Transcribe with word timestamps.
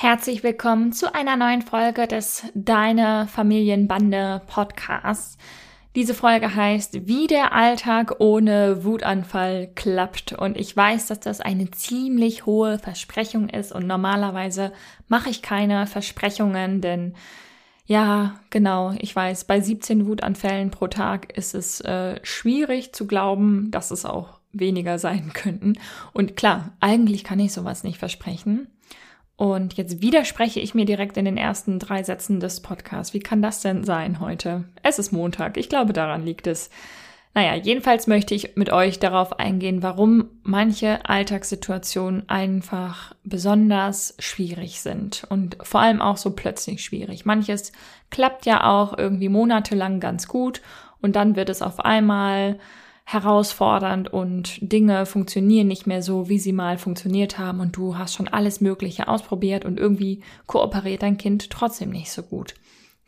Herzlich 0.00 0.44
willkommen 0.44 0.92
zu 0.92 1.12
einer 1.12 1.36
neuen 1.36 1.60
Folge 1.60 2.06
des 2.06 2.44
Deine 2.54 3.26
Familienbande 3.26 4.42
Podcasts. 4.46 5.38
Diese 5.96 6.14
Folge 6.14 6.54
heißt, 6.54 7.08
wie 7.08 7.26
der 7.26 7.52
Alltag 7.52 8.20
ohne 8.20 8.84
Wutanfall 8.84 9.66
klappt. 9.74 10.34
Und 10.34 10.56
ich 10.56 10.76
weiß, 10.76 11.08
dass 11.08 11.18
das 11.18 11.40
eine 11.40 11.72
ziemlich 11.72 12.46
hohe 12.46 12.78
Versprechung 12.78 13.48
ist. 13.48 13.72
Und 13.72 13.88
normalerweise 13.88 14.72
mache 15.08 15.30
ich 15.30 15.42
keine 15.42 15.88
Versprechungen, 15.88 16.80
denn 16.80 17.16
ja, 17.84 18.38
genau, 18.50 18.94
ich 19.00 19.16
weiß, 19.16 19.46
bei 19.46 19.60
17 19.60 20.06
Wutanfällen 20.06 20.70
pro 20.70 20.86
Tag 20.86 21.36
ist 21.36 21.56
es 21.56 21.80
äh, 21.80 22.20
schwierig 22.22 22.92
zu 22.92 23.08
glauben, 23.08 23.72
dass 23.72 23.90
es 23.90 24.04
auch 24.04 24.38
weniger 24.52 25.00
sein 25.00 25.32
könnten. 25.34 25.72
Und 26.12 26.36
klar, 26.36 26.76
eigentlich 26.78 27.24
kann 27.24 27.40
ich 27.40 27.52
sowas 27.52 27.82
nicht 27.82 27.98
versprechen. 27.98 28.68
Und 29.38 29.74
jetzt 29.74 30.02
widerspreche 30.02 30.58
ich 30.58 30.74
mir 30.74 30.84
direkt 30.84 31.16
in 31.16 31.24
den 31.24 31.36
ersten 31.36 31.78
drei 31.78 32.02
Sätzen 32.02 32.40
des 32.40 32.60
Podcasts. 32.60 33.14
Wie 33.14 33.20
kann 33.20 33.40
das 33.40 33.60
denn 33.60 33.84
sein 33.84 34.18
heute? 34.18 34.64
Es 34.82 34.98
ist 34.98 35.12
Montag. 35.12 35.56
Ich 35.56 35.68
glaube, 35.68 35.92
daran 35.92 36.24
liegt 36.24 36.48
es. 36.48 36.70
Naja, 37.34 37.54
jedenfalls 37.54 38.08
möchte 38.08 38.34
ich 38.34 38.56
mit 38.56 38.70
euch 38.70 38.98
darauf 38.98 39.38
eingehen, 39.38 39.80
warum 39.80 40.28
manche 40.42 41.08
Alltagssituationen 41.08 42.28
einfach 42.28 43.14
besonders 43.22 44.16
schwierig 44.18 44.80
sind 44.80 45.22
und 45.28 45.56
vor 45.62 45.82
allem 45.82 46.02
auch 46.02 46.16
so 46.16 46.32
plötzlich 46.32 46.82
schwierig. 46.82 47.24
Manches 47.24 47.70
klappt 48.10 48.44
ja 48.44 48.64
auch 48.64 48.98
irgendwie 48.98 49.28
monatelang 49.28 50.00
ganz 50.00 50.26
gut 50.26 50.62
und 51.00 51.14
dann 51.14 51.36
wird 51.36 51.48
es 51.48 51.62
auf 51.62 51.78
einmal 51.78 52.58
herausfordernd 53.10 54.12
und 54.12 54.58
Dinge 54.60 55.06
funktionieren 55.06 55.66
nicht 55.66 55.86
mehr 55.86 56.02
so, 56.02 56.28
wie 56.28 56.38
sie 56.38 56.52
mal 56.52 56.76
funktioniert 56.76 57.38
haben 57.38 57.60
und 57.60 57.74
du 57.74 57.96
hast 57.96 58.14
schon 58.14 58.28
alles 58.28 58.60
Mögliche 58.60 59.08
ausprobiert 59.08 59.64
und 59.64 59.80
irgendwie 59.80 60.22
kooperiert 60.46 61.00
dein 61.00 61.16
Kind 61.16 61.48
trotzdem 61.48 61.88
nicht 61.88 62.12
so 62.12 62.22
gut. 62.22 62.54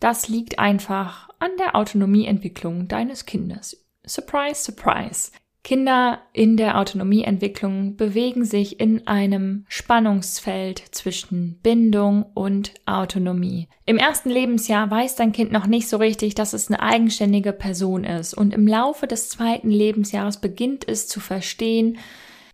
Das 0.00 0.26
liegt 0.28 0.58
einfach 0.58 1.28
an 1.38 1.50
der 1.58 1.76
Autonomieentwicklung 1.76 2.88
deines 2.88 3.26
Kindes. 3.26 3.86
Surprise, 4.06 4.62
surprise. 4.62 5.32
Kinder 5.62 6.20
in 6.32 6.56
der 6.56 6.78
Autonomieentwicklung 6.78 7.96
bewegen 7.96 8.44
sich 8.44 8.80
in 8.80 9.06
einem 9.06 9.66
Spannungsfeld 9.68 10.82
zwischen 10.90 11.58
Bindung 11.62 12.24
und 12.34 12.72
Autonomie. 12.86 13.68
Im 13.84 13.98
ersten 13.98 14.30
Lebensjahr 14.30 14.90
weiß 14.90 15.16
dein 15.16 15.32
Kind 15.32 15.52
noch 15.52 15.66
nicht 15.66 15.88
so 15.88 15.98
richtig, 15.98 16.34
dass 16.34 16.54
es 16.54 16.68
eine 16.68 16.80
eigenständige 16.80 17.52
Person 17.52 18.04
ist 18.04 18.32
und 18.32 18.54
im 18.54 18.66
Laufe 18.66 19.06
des 19.06 19.28
zweiten 19.28 19.70
Lebensjahres 19.70 20.40
beginnt 20.40 20.88
es 20.88 21.08
zu 21.08 21.20
verstehen, 21.20 21.98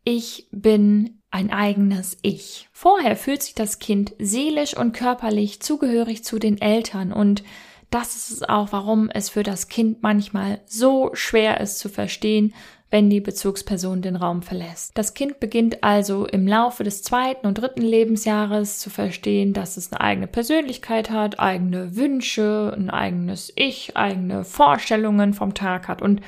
ich 0.02 0.48
bin 0.52 1.20
ein 1.30 1.50
eigenes 1.50 2.18
Ich. 2.22 2.68
Vorher 2.72 3.16
fühlt 3.16 3.42
sich 3.42 3.54
das 3.54 3.78
Kind 3.78 4.14
seelisch 4.18 4.76
und 4.76 4.92
körperlich 4.92 5.60
zugehörig 5.60 6.24
zu 6.24 6.38
den 6.38 6.60
Eltern 6.60 7.12
und 7.12 7.44
das 7.90 8.16
ist 8.16 8.30
es 8.30 8.42
auch, 8.42 8.72
warum 8.72 9.10
es 9.10 9.28
für 9.28 9.42
das 9.42 9.68
Kind 9.68 10.02
manchmal 10.02 10.60
so 10.66 11.10
schwer 11.14 11.60
ist 11.60 11.78
zu 11.78 11.88
verstehen, 11.88 12.52
wenn 12.90 13.10
die 13.10 13.20
Bezugsperson 13.20 14.00
den 14.00 14.16
Raum 14.16 14.42
verlässt. 14.42 14.92
Das 14.96 15.14
Kind 15.14 15.40
beginnt 15.40 15.82
also 15.82 16.26
im 16.26 16.46
Laufe 16.46 16.84
des 16.84 17.02
zweiten 17.02 17.46
und 17.46 17.54
dritten 17.54 17.82
Lebensjahres 17.82 18.78
zu 18.78 18.90
verstehen, 18.90 19.52
dass 19.52 19.76
es 19.76 19.92
eine 19.92 20.00
eigene 20.00 20.26
Persönlichkeit 20.26 21.10
hat, 21.10 21.40
eigene 21.40 21.96
Wünsche, 21.96 22.72
ein 22.76 22.90
eigenes 22.90 23.52
Ich, 23.56 23.96
eigene 23.96 24.44
Vorstellungen 24.44 25.34
vom 25.34 25.54
Tag 25.54 25.88
hat 25.88 26.00
und 26.00 26.20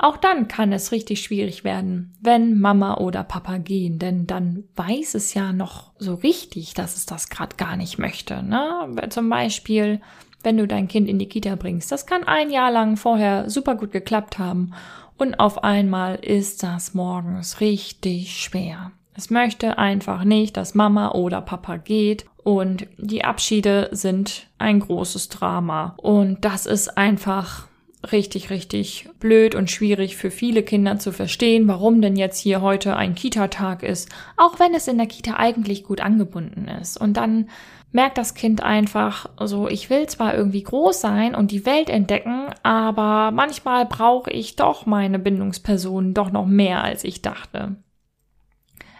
auch 0.00 0.16
dann 0.16 0.46
kann 0.46 0.72
es 0.72 0.92
richtig 0.92 1.22
schwierig 1.22 1.64
werden, 1.64 2.14
wenn 2.20 2.60
Mama 2.60 2.98
oder 2.98 3.24
Papa 3.24 3.58
gehen, 3.58 3.98
denn 3.98 4.28
dann 4.28 4.62
weiß 4.76 5.16
es 5.16 5.34
ja 5.34 5.52
noch 5.52 5.90
so 5.98 6.14
richtig, 6.14 6.74
dass 6.74 6.96
es 6.96 7.04
das 7.04 7.28
gerade 7.28 7.56
gar 7.56 7.76
nicht 7.76 7.98
möchte. 7.98 8.44
Ne? 8.44 8.94
Zum 9.10 9.28
Beispiel, 9.28 10.00
wenn 10.44 10.56
du 10.56 10.68
dein 10.68 10.86
Kind 10.86 11.08
in 11.08 11.18
die 11.18 11.28
Kita 11.28 11.56
bringst, 11.56 11.90
das 11.90 12.06
kann 12.06 12.22
ein 12.22 12.50
Jahr 12.50 12.70
lang 12.70 12.96
vorher 12.96 13.50
super 13.50 13.74
gut 13.74 13.90
geklappt 13.90 14.38
haben 14.38 14.72
und 15.18 15.40
auf 15.40 15.64
einmal 15.64 16.16
ist 16.16 16.62
das 16.62 16.94
morgens 16.94 17.60
richtig 17.60 18.40
schwer. 18.40 18.92
Es 19.14 19.30
möchte 19.30 19.78
einfach 19.78 20.22
nicht, 20.22 20.56
dass 20.56 20.76
Mama 20.76 21.10
oder 21.10 21.40
Papa 21.40 21.76
geht 21.76 22.24
und 22.44 22.86
die 22.96 23.24
Abschiede 23.24 23.88
sind 23.90 24.46
ein 24.58 24.78
großes 24.78 25.28
Drama 25.28 25.94
und 25.96 26.44
das 26.44 26.66
ist 26.66 26.96
einfach 26.96 27.66
richtig, 28.12 28.50
richtig 28.50 29.08
blöd 29.18 29.54
und 29.54 29.70
schwierig 29.70 30.16
für 30.16 30.30
viele 30.30 30.62
Kinder 30.62 30.98
zu 30.98 31.12
verstehen, 31.12 31.66
warum 31.66 32.00
denn 32.00 32.16
jetzt 32.16 32.38
hier 32.38 32.60
heute 32.60 32.96
ein 32.96 33.16
Kita-Tag 33.16 33.82
ist, 33.82 34.08
auch 34.36 34.60
wenn 34.60 34.72
es 34.72 34.86
in 34.86 34.98
der 34.98 35.08
Kita 35.08 35.34
eigentlich 35.34 35.82
gut 35.82 36.00
angebunden 36.00 36.68
ist. 36.68 36.96
Und 36.96 37.16
dann 37.16 37.48
merkt 37.90 38.18
das 38.18 38.34
Kind 38.34 38.62
einfach 38.62 39.28
so, 39.40 39.68
ich 39.68 39.88
will 39.90 40.06
zwar 40.06 40.34
irgendwie 40.34 40.62
groß 40.62 41.00
sein 41.00 41.34
und 41.34 41.50
die 41.50 41.64
Welt 41.64 41.88
entdecken, 41.88 42.46
aber 42.62 43.30
manchmal 43.30 43.86
brauche 43.86 44.30
ich 44.30 44.56
doch 44.56 44.86
meine 44.86 45.18
Bindungspersonen 45.18 46.14
doch 46.14 46.30
noch 46.30 46.46
mehr, 46.46 46.82
als 46.82 47.04
ich 47.04 47.22
dachte. 47.22 47.76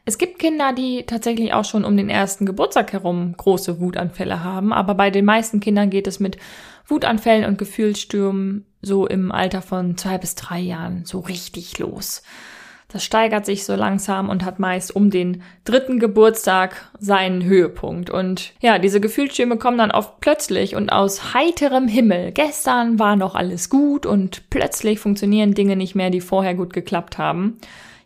Es 0.04 0.16
gibt 0.16 0.38
Kinder, 0.38 0.72
die 0.72 1.04
tatsächlich 1.04 1.52
auch 1.52 1.66
schon 1.66 1.84
um 1.84 1.94
den 1.94 2.08
ersten 2.08 2.46
Geburtstag 2.46 2.94
herum 2.94 3.34
große 3.36 3.78
Wutanfälle 3.78 4.42
haben, 4.42 4.72
aber 4.72 4.94
bei 4.94 5.10
den 5.10 5.26
meisten 5.26 5.60
Kindern 5.60 5.90
geht 5.90 6.06
es 6.06 6.18
mit 6.18 6.38
Wutanfällen 6.86 7.44
und 7.44 7.58
Gefühlsstürmen 7.58 8.64
so 8.80 9.06
im 9.06 9.30
Alter 9.30 9.60
von 9.60 9.98
zwei 9.98 10.16
bis 10.16 10.34
drei 10.34 10.60
Jahren 10.60 11.04
so 11.04 11.20
richtig 11.20 11.78
los. 11.78 12.22
Das 12.90 13.04
steigert 13.04 13.44
sich 13.44 13.66
so 13.66 13.74
langsam 13.74 14.30
und 14.30 14.46
hat 14.46 14.58
meist 14.58 14.96
um 14.96 15.10
den 15.10 15.42
dritten 15.64 15.98
Geburtstag 15.98 16.90
seinen 16.98 17.44
Höhepunkt. 17.44 18.08
Und 18.08 18.54
ja, 18.60 18.78
diese 18.78 18.98
Gefühlsstürme 18.98 19.58
kommen 19.58 19.76
dann 19.76 19.90
oft 19.90 20.20
plötzlich 20.20 20.74
und 20.74 20.90
aus 20.90 21.34
heiterem 21.34 21.86
Himmel. 21.86 22.32
Gestern 22.32 22.98
war 22.98 23.14
noch 23.14 23.34
alles 23.34 23.68
gut 23.68 24.06
und 24.06 24.48
plötzlich 24.48 25.00
funktionieren 25.00 25.52
Dinge 25.52 25.76
nicht 25.76 25.94
mehr, 25.94 26.08
die 26.08 26.22
vorher 26.22 26.54
gut 26.54 26.72
geklappt 26.72 27.18
haben. 27.18 27.58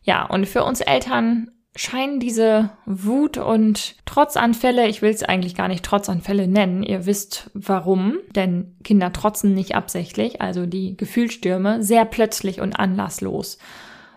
Ja, 0.02 0.26
und 0.26 0.48
für 0.48 0.64
uns 0.64 0.80
Eltern 0.80 1.52
scheinen 1.76 2.18
diese 2.18 2.70
Wut 2.84 3.38
und 3.38 3.94
Trotzanfälle, 4.04 4.88
ich 4.88 5.00
will 5.00 5.10
es 5.10 5.22
eigentlich 5.22 5.54
gar 5.54 5.68
nicht 5.68 5.84
Trotzanfälle 5.84 6.46
nennen, 6.46 6.82
ihr 6.82 7.06
wisst 7.06 7.50
warum, 7.54 8.18
denn 8.34 8.76
Kinder 8.84 9.12
trotzen 9.12 9.54
nicht 9.54 9.74
absichtlich, 9.74 10.40
also 10.40 10.66
die 10.66 10.96
Gefühlsstürme, 10.96 11.82
sehr 11.82 12.04
plötzlich 12.04 12.60
und 12.60 12.74
anlasslos. 12.74 13.58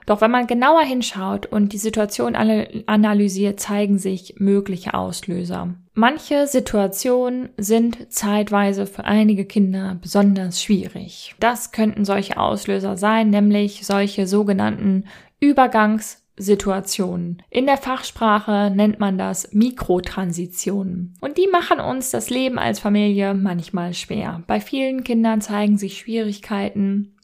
Doch 0.06 0.22
wenn 0.22 0.32
man 0.32 0.48
genauer 0.48 0.84
hinschaut 0.84 1.46
und 1.46 1.74
die 1.74 1.78
Situation 1.78 2.36
analysiert, 2.36 3.60
zeigen 3.60 3.98
sich 3.98 4.36
mögliche 4.38 4.94
Auslöser. 4.94 5.76
Manche 5.94 6.46
Situationen 6.46 7.50
sind 7.58 8.12
zeitweise 8.12 8.86
für 8.86 9.06
einige 9.06 9.46
Kinder 9.46 9.98
besonders 10.02 10.62
schwierig. 10.62 11.36
Das 11.40 11.72
könnten 11.72 12.06
solche 12.06 12.38
Auslöser 12.38 12.98
sein, 12.98 13.30
nämlich 13.30 13.86
solche 13.86 14.28
sogenannten 14.28 15.06
Übergangssituationen. 15.40 17.42
In 17.50 17.66
der 17.66 17.78
Fachsprache 17.78 18.74
nennt 18.76 19.00
man 19.00 19.18
das 19.18 19.54
Mikrotransitionen. 19.54 21.14
Und 21.22 21.38
die 21.38 21.48
machen 21.48 21.80
uns 21.80 22.12
das 22.12 22.30
Leben 22.30 22.60
als 22.60 22.80
Familie 22.80 23.34
manchmal 23.34 23.94
schwer. 23.94 24.44
Bei 24.48 24.60
vielen 24.60 25.06
Kindern 25.06 25.40
zeigen 25.40 25.78
sich 25.78 25.98
Schwierigkeiten 25.98 27.15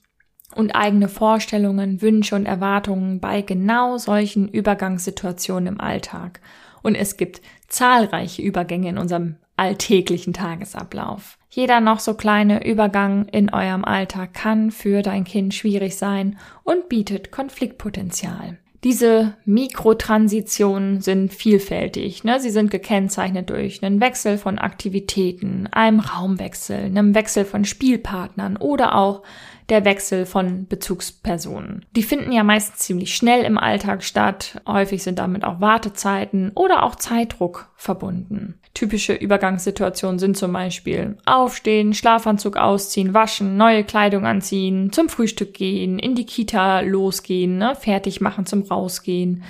und 0.55 0.75
eigene 0.75 1.07
Vorstellungen, 1.07 2.01
Wünsche 2.01 2.35
und 2.35 2.45
Erwartungen 2.45 3.19
bei 3.19 3.41
genau 3.41 3.97
solchen 3.97 4.47
Übergangssituationen 4.47 5.67
im 5.67 5.81
Alltag. 5.81 6.41
Und 6.81 6.95
es 6.95 7.17
gibt 7.17 7.41
zahlreiche 7.67 8.41
Übergänge 8.41 8.89
in 8.89 8.97
unserem 8.97 9.35
alltäglichen 9.55 10.33
Tagesablauf. 10.33 11.37
Jeder 11.49 11.81
noch 11.81 11.99
so 11.99 12.13
kleine 12.13 12.65
Übergang 12.65 13.27
in 13.27 13.53
eurem 13.53 13.85
Alltag 13.85 14.33
kann 14.33 14.71
für 14.71 15.01
dein 15.01 15.23
Kind 15.23 15.53
schwierig 15.53 15.97
sein 15.97 16.39
und 16.63 16.89
bietet 16.89 17.31
Konfliktpotenzial. 17.31 18.57
Diese 18.83 19.35
Mikrotransitionen 19.45 21.01
sind 21.01 21.33
vielfältig. 21.33 22.23
Ne? 22.23 22.39
Sie 22.39 22.49
sind 22.49 22.71
gekennzeichnet 22.71 23.51
durch 23.51 23.83
einen 23.83 24.01
Wechsel 24.01 24.39
von 24.39 24.57
Aktivitäten, 24.57 25.67
einem 25.71 25.99
Raumwechsel, 25.99 26.85
einem 26.85 27.13
Wechsel 27.13 27.45
von 27.45 27.63
Spielpartnern 27.63 28.57
oder 28.57 28.95
auch 28.95 29.21
der 29.69 29.85
Wechsel 29.85 30.25
von 30.25 30.67
Bezugspersonen. 30.67 31.85
Die 31.95 32.03
finden 32.03 32.31
ja 32.31 32.43
meist 32.43 32.79
ziemlich 32.79 33.15
schnell 33.15 33.45
im 33.45 33.57
Alltag 33.57 34.03
statt. 34.03 34.61
Häufig 34.67 35.01
sind 35.01 35.17
damit 35.17 35.45
auch 35.45 35.61
Wartezeiten 35.61 36.51
oder 36.55 36.83
auch 36.83 36.95
Zeitdruck 36.95 37.69
verbunden. 37.77 38.59
Typische 38.73 39.13
Übergangssituationen 39.13 40.19
sind 40.19 40.37
zum 40.37 40.53
Beispiel 40.53 41.17
Aufstehen, 41.25 41.93
Schlafanzug 41.93 42.57
ausziehen, 42.57 43.13
waschen, 43.13 43.57
neue 43.57 43.83
Kleidung 43.83 44.25
anziehen, 44.25 44.91
zum 44.91 45.09
Frühstück 45.09 45.53
gehen, 45.53 45.99
in 45.99 46.15
die 46.15 46.25
Kita 46.25 46.81
losgehen, 46.81 47.57
ne, 47.57 47.75
fertig 47.75 48.21
machen 48.21 48.45
zum 48.45 48.65
Rausgehen. 48.71 49.43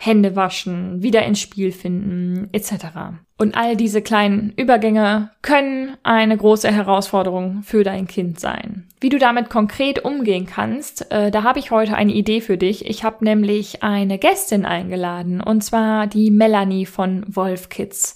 Hände 0.00 0.36
waschen, 0.36 1.02
wieder 1.02 1.24
ins 1.24 1.40
Spiel 1.40 1.72
finden, 1.72 2.48
etc. 2.52 2.72
Und 3.36 3.56
all 3.56 3.76
diese 3.76 4.00
kleinen 4.00 4.52
Übergänge 4.56 5.30
können 5.42 5.96
eine 6.04 6.36
große 6.36 6.70
Herausforderung 6.70 7.62
für 7.64 7.82
dein 7.82 8.06
Kind 8.06 8.38
sein. 8.38 8.86
Wie 9.00 9.08
du 9.08 9.18
damit 9.18 9.50
konkret 9.50 10.04
umgehen 10.04 10.46
kannst, 10.46 11.10
äh, 11.10 11.32
da 11.32 11.42
habe 11.42 11.58
ich 11.58 11.72
heute 11.72 11.96
eine 11.96 12.12
Idee 12.12 12.40
für 12.40 12.56
dich. 12.56 12.86
Ich 12.86 13.02
habe 13.02 13.24
nämlich 13.24 13.82
eine 13.82 14.18
Gästin 14.18 14.64
eingeladen, 14.64 15.40
und 15.40 15.62
zwar 15.64 16.06
die 16.06 16.30
Melanie 16.30 16.86
von 16.86 17.24
Wolf 17.26 17.68
Kids. 17.68 18.14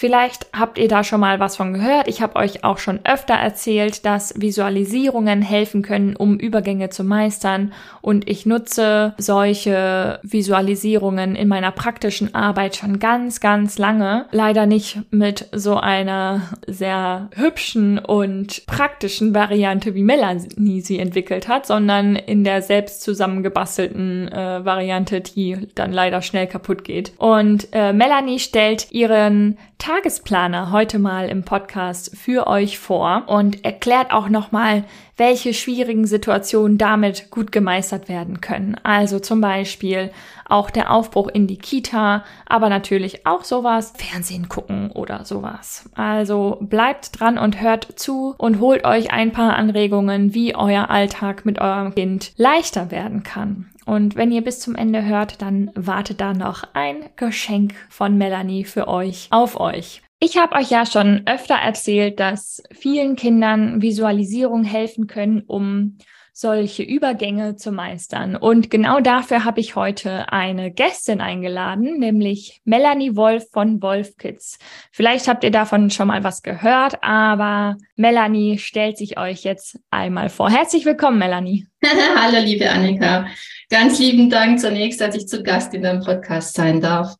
Vielleicht 0.00 0.46
habt 0.58 0.78
ihr 0.78 0.88
da 0.88 1.04
schon 1.04 1.20
mal 1.20 1.40
was 1.40 1.56
von 1.58 1.74
gehört. 1.74 2.08
Ich 2.08 2.22
habe 2.22 2.36
euch 2.36 2.64
auch 2.64 2.78
schon 2.78 3.00
öfter 3.04 3.34
erzählt, 3.34 4.06
dass 4.06 4.32
Visualisierungen 4.40 5.42
helfen 5.42 5.82
können, 5.82 6.16
um 6.16 6.38
Übergänge 6.38 6.88
zu 6.88 7.04
meistern. 7.04 7.74
Und 8.00 8.26
ich 8.26 8.46
nutze 8.46 9.12
solche 9.18 10.18
Visualisierungen 10.22 11.36
in 11.36 11.48
meiner 11.48 11.70
praktischen 11.70 12.34
Arbeit 12.34 12.76
schon 12.76 12.98
ganz, 12.98 13.40
ganz 13.40 13.76
lange. 13.76 14.24
Leider 14.30 14.64
nicht 14.64 15.00
mit 15.10 15.48
so 15.52 15.76
einer 15.76 16.48
sehr 16.66 17.28
hübschen 17.34 17.98
und 17.98 18.64
praktischen 18.64 19.34
Variante, 19.34 19.94
wie 19.94 20.02
Melanie 20.02 20.80
sie 20.80 20.98
entwickelt 20.98 21.46
hat, 21.46 21.66
sondern 21.66 22.16
in 22.16 22.42
der 22.42 22.62
selbst 22.62 23.02
zusammengebastelten 23.02 24.28
äh, 24.28 24.64
Variante, 24.64 25.20
die 25.20 25.68
dann 25.74 25.92
leider 25.92 26.22
schnell 26.22 26.46
kaputt 26.46 26.84
geht. 26.84 27.12
Und 27.18 27.68
äh, 27.72 27.92
Melanie 27.92 28.38
stellt 28.38 28.90
ihren 28.92 29.58
Tagesplaner 29.90 30.70
heute 30.70 31.00
mal 31.00 31.28
im 31.28 31.42
Podcast 31.42 32.16
für 32.16 32.46
euch 32.46 32.78
vor 32.78 33.24
und 33.26 33.64
erklärt 33.64 34.12
auch 34.12 34.28
nochmal, 34.28 34.84
welche 35.20 35.52
schwierigen 35.52 36.06
Situationen 36.06 36.78
damit 36.78 37.30
gut 37.30 37.52
gemeistert 37.52 38.08
werden 38.08 38.40
können. 38.40 38.74
Also 38.82 39.18
zum 39.18 39.42
Beispiel 39.42 40.10
auch 40.46 40.70
der 40.70 40.90
Aufbruch 40.90 41.28
in 41.28 41.46
die 41.46 41.58
Kita, 41.58 42.24
aber 42.46 42.70
natürlich 42.70 43.26
auch 43.26 43.44
sowas, 43.44 43.92
Fernsehen 43.98 44.48
gucken 44.48 44.90
oder 44.90 45.26
sowas. 45.26 45.90
Also 45.94 46.56
bleibt 46.62 47.20
dran 47.20 47.36
und 47.36 47.60
hört 47.60 48.00
zu 48.00 48.34
und 48.38 48.60
holt 48.60 48.86
euch 48.86 49.12
ein 49.12 49.30
paar 49.30 49.56
Anregungen, 49.56 50.32
wie 50.32 50.56
euer 50.56 50.88
Alltag 50.88 51.44
mit 51.44 51.60
eurem 51.60 51.94
Kind 51.94 52.32
leichter 52.36 52.90
werden 52.90 53.22
kann. 53.22 53.66
Und 53.84 54.16
wenn 54.16 54.32
ihr 54.32 54.42
bis 54.42 54.58
zum 54.60 54.74
Ende 54.74 55.04
hört, 55.04 55.42
dann 55.42 55.70
wartet 55.74 56.22
da 56.22 56.32
noch 56.32 56.64
ein 56.72 57.10
Geschenk 57.16 57.74
von 57.90 58.16
Melanie 58.16 58.64
für 58.64 58.88
euch 58.88 59.28
auf 59.30 59.60
euch. 59.60 60.00
Ich 60.22 60.36
habe 60.36 60.56
euch 60.56 60.70
ja 60.70 60.84
schon 60.84 61.22
öfter 61.24 61.54
erzählt, 61.54 62.20
dass 62.20 62.62
vielen 62.72 63.16
Kindern 63.16 63.80
Visualisierung 63.80 64.64
helfen 64.64 65.06
können, 65.06 65.40
um 65.46 65.96
solche 66.34 66.82
Übergänge 66.82 67.56
zu 67.56 67.72
meistern. 67.72 68.36
Und 68.36 68.70
genau 68.70 69.00
dafür 69.00 69.46
habe 69.46 69.60
ich 69.60 69.76
heute 69.76 70.30
eine 70.30 70.70
Gästin 70.70 71.22
eingeladen, 71.22 71.98
nämlich 71.98 72.60
Melanie 72.64 73.16
Wolf 73.16 73.46
von 73.50 73.80
Wolf 73.80 74.18
Kids. 74.18 74.58
Vielleicht 74.92 75.26
habt 75.26 75.42
ihr 75.42 75.50
davon 75.50 75.88
schon 75.88 76.08
mal 76.08 76.22
was 76.22 76.42
gehört, 76.42 77.02
aber 77.02 77.78
Melanie 77.96 78.58
stellt 78.58 78.98
sich 78.98 79.18
euch 79.18 79.42
jetzt 79.44 79.78
einmal 79.90 80.28
vor. 80.28 80.50
Herzlich 80.50 80.84
willkommen, 80.84 81.18
Melanie. 81.18 81.66
Hallo, 82.16 82.44
liebe 82.44 82.68
Annika. 82.68 83.26
Ganz 83.70 83.98
lieben 83.98 84.28
Dank 84.28 84.60
zunächst, 84.60 85.00
dass 85.00 85.14
ich 85.14 85.26
zu 85.28 85.42
Gast 85.42 85.72
in 85.72 85.82
deinem 85.82 86.04
Podcast 86.04 86.54
sein 86.54 86.82
darf. 86.82 87.14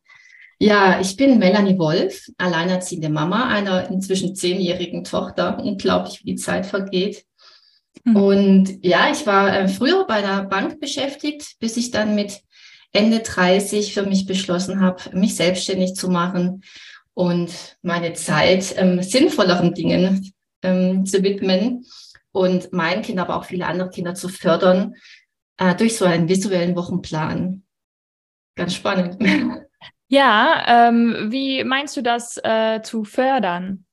Ja, 0.61 1.01
ich 1.01 1.15
bin 1.17 1.39
Melanie 1.39 1.79
Wolf, 1.79 2.29
alleinerziehende 2.37 3.09
Mama 3.09 3.47
einer 3.47 3.89
inzwischen 3.89 4.35
zehnjährigen 4.35 5.03
Tochter. 5.03 5.57
Unglaublich, 5.57 6.19
wie 6.19 6.33
die 6.33 6.35
Zeit 6.35 6.67
vergeht. 6.67 7.25
Mhm. 8.03 8.15
Und 8.15 8.85
ja, 8.85 9.11
ich 9.11 9.25
war 9.25 9.57
äh, 9.57 9.67
früher 9.67 10.05
bei 10.05 10.21
der 10.21 10.43
Bank 10.43 10.79
beschäftigt, 10.79 11.55
bis 11.59 11.77
ich 11.77 11.89
dann 11.89 12.13
mit 12.13 12.43
Ende 12.91 13.21
30 13.21 13.91
für 13.91 14.03
mich 14.03 14.27
beschlossen 14.27 14.81
habe, 14.81 15.17
mich 15.17 15.35
selbstständig 15.35 15.95
zu 15.95 16.11
machen 16.11 16.63
und 17.15 17.51
meine 17.81 18.13
Zeit 18.13 18.75
ähm, 18.77 19.01
sinnvolleren 19.01 19.73
Dingen 19.73 20.31
ähm, 20.61 21.07
zu 21.07 21.23
widmen 21.23 21.87
und 22.33 22.71
mein 22.71 23.01
Kind, 23.01 23.17
aber 23.17 23.37
auch 23.37 23.45
viele 23.45 23.65
andere 23.65 23.89
Kinder 23.89 24.13
zu 24.13 24.29
fördern 24.29 24.93
äh, 25.57 25.73
durch 25.73 25.97
so 25.97 26.05
einen 26.05 26.29
visuellen 26.29 26.75
Wochenplan. 26.75 27.63
Ganz 28.55 28.75
spannend. 28.75 29.17
Ja, 30.11 30.89
ähm, 30.89 31.27
wie 31.29 31.63
meinst 31.63 31.95
du 31.95 32.01
das 32.01 32.37
äh, 32.43 32.81
zu 32.81 33.05
fördern? 33.05 33.85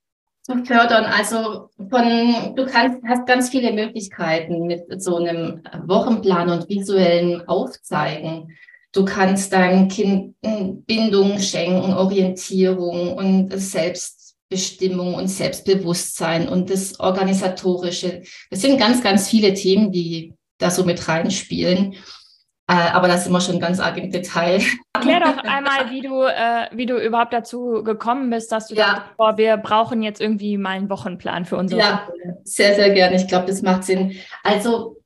zu 0.43 0.65
fördern. 0.65 1.05
Also 1.05 1.69
von, 1.77 2.57
du 2.57 2.67
kannst, 2.67 2.99
hast 3.07 3.27
ganz 3.27 3.51
viele 3.51 3.73
Möglichkeiten 3.73 4.67
mit 4.67 5.03
so 5.03 5.17
einem 5.17 5.63
Wochenplan 5.87 6.49
und 6.49 6.69
visuellen 6.69 7.47
Aufzeigen. 7.47 8.57
Du 8.93 9.05
kannst 9.05 9.53
deinem 9.53 9.89
Kind 9.89 10.35
Bindung 10.41 11.39
schenken, 11.39 11.93
Orientierung 11.93 13.15
und 13.15 13.53
Selbstbestimmung 13.53 15.15
und 15.15 15.29
Selbstbewusstsein 15.29 16.49
und 16.49 16.71
das 16.71 16.99
Organisatorische. 16.99 18.23
Das 18.51 18.63
sind 18.63 18.79
ganz, 18.79 19.03
ganz 19.03 19.29
viele 19.29 19.53
Themen, 19.55 19.93
die 19.93 20.35
da 20.57 20.71
so 20.71 20.85
mit 20.85 21.07
reinspielen. 21.07 21.95
Äh, 22.71 22.91
aber 22.93 23.09
das 23.09 23.25
sind 23.25 23.33
wir 23.33 23.41
schon 23.41 23.61
ganz 23.61 23.81
arg 23.81 23.97
im 23.97 24.11
Detail. 24.11 24.61
Erklär 24.93 25.21
doch 25.21 25.39
einmal, 25.39 25.91
wie 25.91 26.03
du, 26.03 26.23
äh, 26.23 26.69
wie 26.73 26.85
du 26.85 26.99
überhaupt 26.99 27.33
dazu 27.33 27.83
gekommen 27.83 28.29
bist, 28.29 28.53
dass 28.53 28.69
du 28.69 28.75
ja. 28.75 28.87
dachtest, 28.87 29.17
boah, 29.17 29.39
wir 29.39 29.57
brauchen 29.57 30.03
jetzt 30.03 30.21
irgendwie 30.21 30.59
mal 30.59 30.71
einen 30.71 30.91
Wochenplan 30.91 31.47
für 31.47 31.57
unsere 31.57 31.81
Ja, 31.81 32.07
Schule. 32.07 32.39
sehr, 32.45 32.75
sehr 32.75 32.91
gerne. 32.91 33.17
Ich 33.17 33.27
glaube, 33.27 33.47
das 33.47 33.63
macht 33.63 33.85
Sinn. 33.85 34.17
Also 34.43 34.99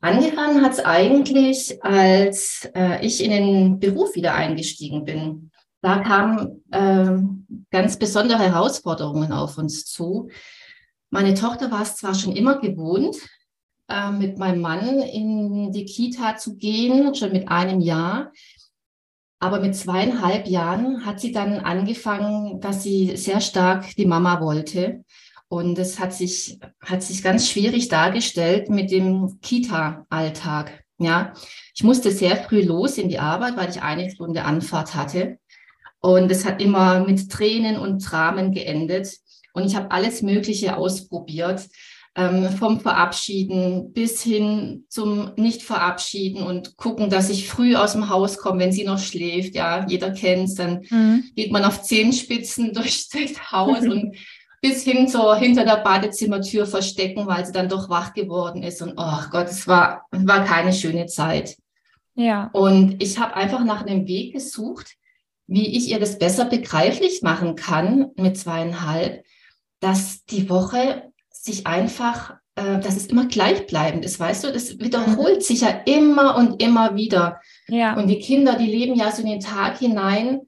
angefangen 0.00 0.62
hat 0.62 0.72
es 0.72 0.84
eigentlich, 0.84 1.84
als 1.84 2.68
äh, 2.74 3.06
ich 3.06 3.22
in 3.22 3.30
den 3.30 3.78
Beruf 3.78 4.16
wieder 4.16 4.34
eingestiegen 4.34 5.04
bin. 5.04 5.52
Da 5.82 5.98
kamen 5.98 6.64
äh, 6.72 7.16
ganz 7.70 7.96
besondere 7.96 8.40
Herausforderungen 8.40 9.32
auf 9.32 9.56
uns 9.56 9.84
zu. 9.84 10.30
Meine 11.10 11.34
Tochter 11.34 11.70
war 11.70 11.82
es 11.82 11.94
zwar 11.94 12.14
schon 12.14 12.34
immer 12.34 12.58
gewohnt, 12.58 13.16
äh, 13.92 14.10
mit 14.10 14.38
meinem 14.38 14.60
Mann 14.60 15.00
in 15.00 15.70
die 15.72 15.84
Kita 15.84 16.36
zu 16.36 16.56
gehen, 16.56 17.14
schon 17.14 17.32
mit 17.32 17.48
einem 17.48 17.80
Jahr. 17.80 18.32
Aber 19.38 19.60
mit 19.60 19.74
zweieinhalb 19.74 20.46
Jahren 20.46 21.04
hat 21.04 21.20
sie 21.20 21.32
dann 21.32 21.58
angefangen, 21.60 22.60
dass 22.60 22.82
sie 22.82 23.16
sehr 23.16 23.40
stark 23.40 23.94
die 23.96 24.06
Mama 24.06 24.40
wollte. 24.40 25.04
Und 25.48 25.78
es 25.78 25.98
hat 25.98 26.14
sich, 26.14 26.58
hat 26.80 27.02
sich 27.02 27.22
ganz 27.22 27.50
schwierig 27.50 27.88
dargestellt 27.88 28.70
mit 28.70 28.90
dem 28.90 29.38
Kita-Alltag. 29.42 30.84
Ja, 30.98 31.34
ich 31.74 31.82
musste 31.82 32.12
sehr 32.12 32.36
früh 32.36 32.62
los 32.62 32.96
in 32.96 33.08
die 33.08 33.18
Arbeit, 33.18 33.56
weil 33.56 33.68
ich 33.68 33.82
eine 33.82 34.08
Stunde 34.10 34.44
Anfahrt 34.44 34.94
hatte. 34.94 35.38
Und 36.00 36.30
es 36.30 36.44
hat 36.44 36.62
immer 36.62 37.00
mit 37.00 37.30
Tränen 37.30 37.76
und 37.76 37.98
Dramen 37.98 38.52
geendet. 38.52 39.18
Und 39.52 39.66
ich 39.66 39.76
habe 39.76 39.90
alles 39.90 40.22
Mögliche 40.22 40.76
ausprobiert 40.76 41.68
ähm, 42.14 42.50
vom 42.50 42.80
Verabschieden 42.80 43.92
bis 43.92 44.22
hin 44.22 44.84
zum 44.88 45.32
Nicht-Verabschieden 45.36 46.42
und 46.42 46.76
gucken, 46.76 47.08
dass 47.08 47.30
ich 47.30 47.48
früh 47.48 47.74
aus 47.74 47.92
dem 47.92 48.10
Haus 48.10 48.36
komme, 48.36 48.60
wenn 48.60 48.72
sie 48.72 48.84
noch 48.84 48.98
schläft. 48.98 49.54
Ja, 49.54 49.86
jeder 49.88 50.10
kennt 50.10 50.48
es. 50.48 50.54
Dann 50.56 50.84
mhm. 50.90 51.24
geht 51.34 51.52
man 51.52 51.64
auf 51.64 51.82
Zehenspitzen 51.82 52.72
durch 52.74 53.08
das 53.08 53.52
Haus 53.52 53.80
und 53.86 54.16
bis 54.60 54.84
hin 54.84 55.08
zur 55.08 55.36
hinter 55.36 55.64
der 55.64 55.78
Badezimmertür 55.78 56.66
verstecken, 56.66 57.26
weil 57.26 57.44
sie 57.44 57.52
dann 57.52 57.68
doch 57.68 57.88
wach 57.88 58.12
geworden 58.12 58.62
ist. 58.62 58.82
Und 58.82 58.94
oh 58.96 59.20
Gott, 59.30 59.48
es 59.48 59.66
war, 59.66 60.06
war 60.10 60.44
keine 60.44 60.72
schöne 60.72 61.06
Zeit. 61.06 61.56
Ja. 62.14 62.50
Und 62.52 63.02
ich 63.02 63.18
habe 63.18 63.34
einfach 63.34 63.64
nach 63.64 63.84
einem 63.84 64.06
Weg 64.06 64.34
gesucht, 64.34 64.96
wie 65.46 65.76
ich 65.76 65.88
ihr 65.88 65.98
das 65.98 66.18
besser 66.18 66.44
begreiflich 66.44 67.22
machen 67.22 67.56
kann 67.56 68.10
mit 68.16 68.38
zweieinhalb, 68.38 69.24
dass 69.80 70.24
die 70.26 70.48
Woche 70.48 71.11
sich 71.42 71.66
einfach, 71.66 72.34
äh, 72.54 72.78
dass 72.78 72.96
es 72.96 73.06
immer 73.06 73.26
gleichbleibend 73.26 74.04
ist, 74.04 74.20
weißt 74.20 74.44
du, 74.44 74.52
das 74.52 74.78
wiederholt 74.78 75.42
sich 75.42 75.62
ja 75.62 75.70
immer 75.86 76.36
und 76.36 76.62
immer 76.62 76.94
wieder. 76.94 77.40
Ja. 77.66 77.96
Und 77.96 78.06
die 78.06 78.20
Kinder, 78.20 78.56
die 78.56 78.66
leben 78.66 78.94
ja 78.94 79.10
so 79.10 79.22
in 79.22 79.28
den 79.28 79.40
Tag 79.40 79.78
hinein, 79.78 80.42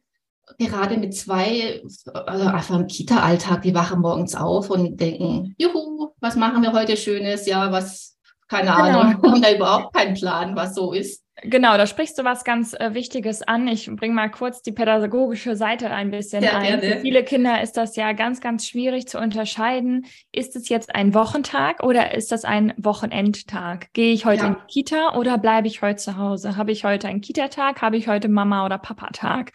gerade 0.58 0.96
mit 0.96 1.16
zwei, 1.16 1.82
also 2.12 2.46
einfach 2.46 2.78
im 2.78 2.86
Kita-Alltag, 2.86 3.62
die 3.62 3.74
wachen 3.74 4.00
morgens 4.00 4.36
auf 4.36 4.70
und 4.70 5.00
denken, 5.00 5.56
juhu, 5.58 6.10
was 6.20 6.36
machen 6.36 6.62
wir 6.62 6.72
heute 6.72 6.96
Schönes? 6.96 7.46
Ja, 7.46 7.72
was, 7.72 8.16
keine 8.46 8.70
genau. 8.70 9.00
Ahnung, 9.00 9.22
haben 9.32 9.42
da 9.42 9.52
überhaupt 9.52 9.94
keinen 9.94 10.14
Plan, 10.14 10.54
was 10.54 10.76
so 10.76 10.92
ist. 10.92 11.24
Genau, 11.42 11.76
da 11.76 11.86
sprichst 11.86 12.16
du 12.18 12.24
was 12.24 12.44
ganz 12.44 12.74
äh, 12.74 12.94
Wichtiges 12.94 13.42
an. 13.42 13.66
Ich 13.66 13.90
bringe 13.90 14.14
mal 14.14 14.30
kurz 14.30 14.62
die 14.62 14.70
pädagogische 14.70 15.56
Seite 15.56 15.90
ein 15.90 16.10
bisschen 16.10 16.44
ja, 16.44 16.56
ein. 16.58 16.80
Gerne. 16.80 16.82
Für 16.82 17.00
viele 17.00 17.24
Kinder 17.24 17.60
ist 17.60 17.76
das 17.76 17.96
ja 17.96 18.12
ganz, 18.12 18.40
ganz 18.40 18.66
schwierig 18.66 19.08
zu 19.08 19.18
unterscheiden. 19.18 20.06
Ist 20.30 20.54
es 20.54 20.68
jetzt 20.68 20.94
ein 20.94 21.12
Wochentag 21.12 21.82
oder 21.82 22.14
ist 22.14 22.30
das 22.30 22.44
ein 22.44 22.72
Wochenendtag? 22.76 23.92
Gehe 23.94 24.12
ich 24.12 24.24
heute 24.24 24.42
ja. 24.42 24.48
in 24.48 24.54
die 24.54 24.72
Kita 24.72 25.16
oder 25.16 25.36
bleibe 25.36 25.66
ich 25.66 25.82
heute 25.82 25.96
zu 25.96 26.16
Hause? 26.16 26.56
Habe 26.56 26.70
ich 26.70 26.84
heute 26.84 27.08
einen 27.08 27.20
Kita-Tag? 27.20 27.82
Habe 27.82 27.96
ich 27.96 28.06
heute 28.06 28.28
Mama- 28.28 28.64
oder 28.64 28.78
Papa-Tag? 28.78 29.52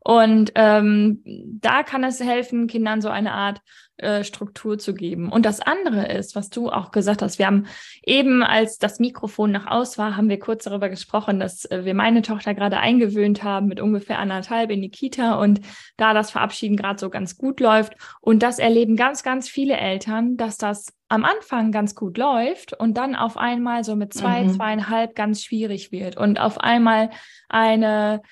Und 0.00 0.52
ähm, 0.54 1.22
da 1.24 1.82
kann 1.82 2.04
es 2.04 2.20
helfen, 2.20 2.66
Kindern 2.66 3.00
so 3.00 3.08
eine 3.08 3.32
Art 3.32 3.62
äh, 3.96 4.24
Struktur 4.24 4.76
zu 4.76 4.92
geben. 4.92 5.30
Und 5.30 5.46
das 5.46 5.60
andere 5.60 6.08
ist, 6.12 6.34
was 6.34 6.50
du 6.50 6.68
auch 6.68 6.90
gesagt 6.90 7.22
hast, 7.22 7.38
wir 7.38 7.46
haben 7.46 7.66
eben, 8.02 8.42
als 8.42 8.78
das 8.78 8.98
Mikrofon 8.98 9.52
nach 9.52 9.68
aus 9.68 9.98
war, 9.98 10.16
haben 10.16 10.28
wir 10.28 10.40
kurz 10.40 10.64
darüber 10.64 10.88
gesprochen, 10.88 11.38
dass 11.38 11.64
äh, 11.66 11.84
wir 11.84 11.94
meine 11.94 12.22
Tochter 12.22 12.54
gerade 12.54 12.78
eingewöhnt 12.78 13.44
haben 13.44 13.68
mit 13.68 13.80
ungefähr 13.80 14.18
anderthalb 14.18 14.72
in 14.72 14.82
die 14.82 14.90
Kita 14.90 15.34
und 15.34 15.60
da 15.96 16.12
das 16.12 16.32
Verabschieden 16.32 16.76
gerade 16.76 16.98
so 16.98 17.08
ganz 17.08 17.38
gut 17.38 17.60
läuft. 17.60 17.94
Und 18.20 18.42
das 18.42 18.58
erleben 18.58 18.96
ganz, 18.96 19.22
ganz 19.22 19.48
viele 19.48 19.76
Eltern, 19.76 20.36
dass 20.36 20.56
das 20.56 20.92
am 21.08 21.24
Anfang 21.24 21.70
ganz 21.70 21.94
gut 21.94 22.18
läuft 22.18 22.72
und 22.72 22.96
dann 22.96 23.14
auf 23.14 23.36
einmal 23.36 23.84
so 23.84 23.94
mit 23.94 24.12
zwei, 24.12 24.42
mhm. 24.42 24.54
zweieinhalb 24.54 25.14
ganz 25.14 25.44
schwierig 25.44 25.92
wird 25.92 26.16
und 26.16 26.40
auf 26.40 26.58
einmal 26.58 27.10
eine 27.48 28.22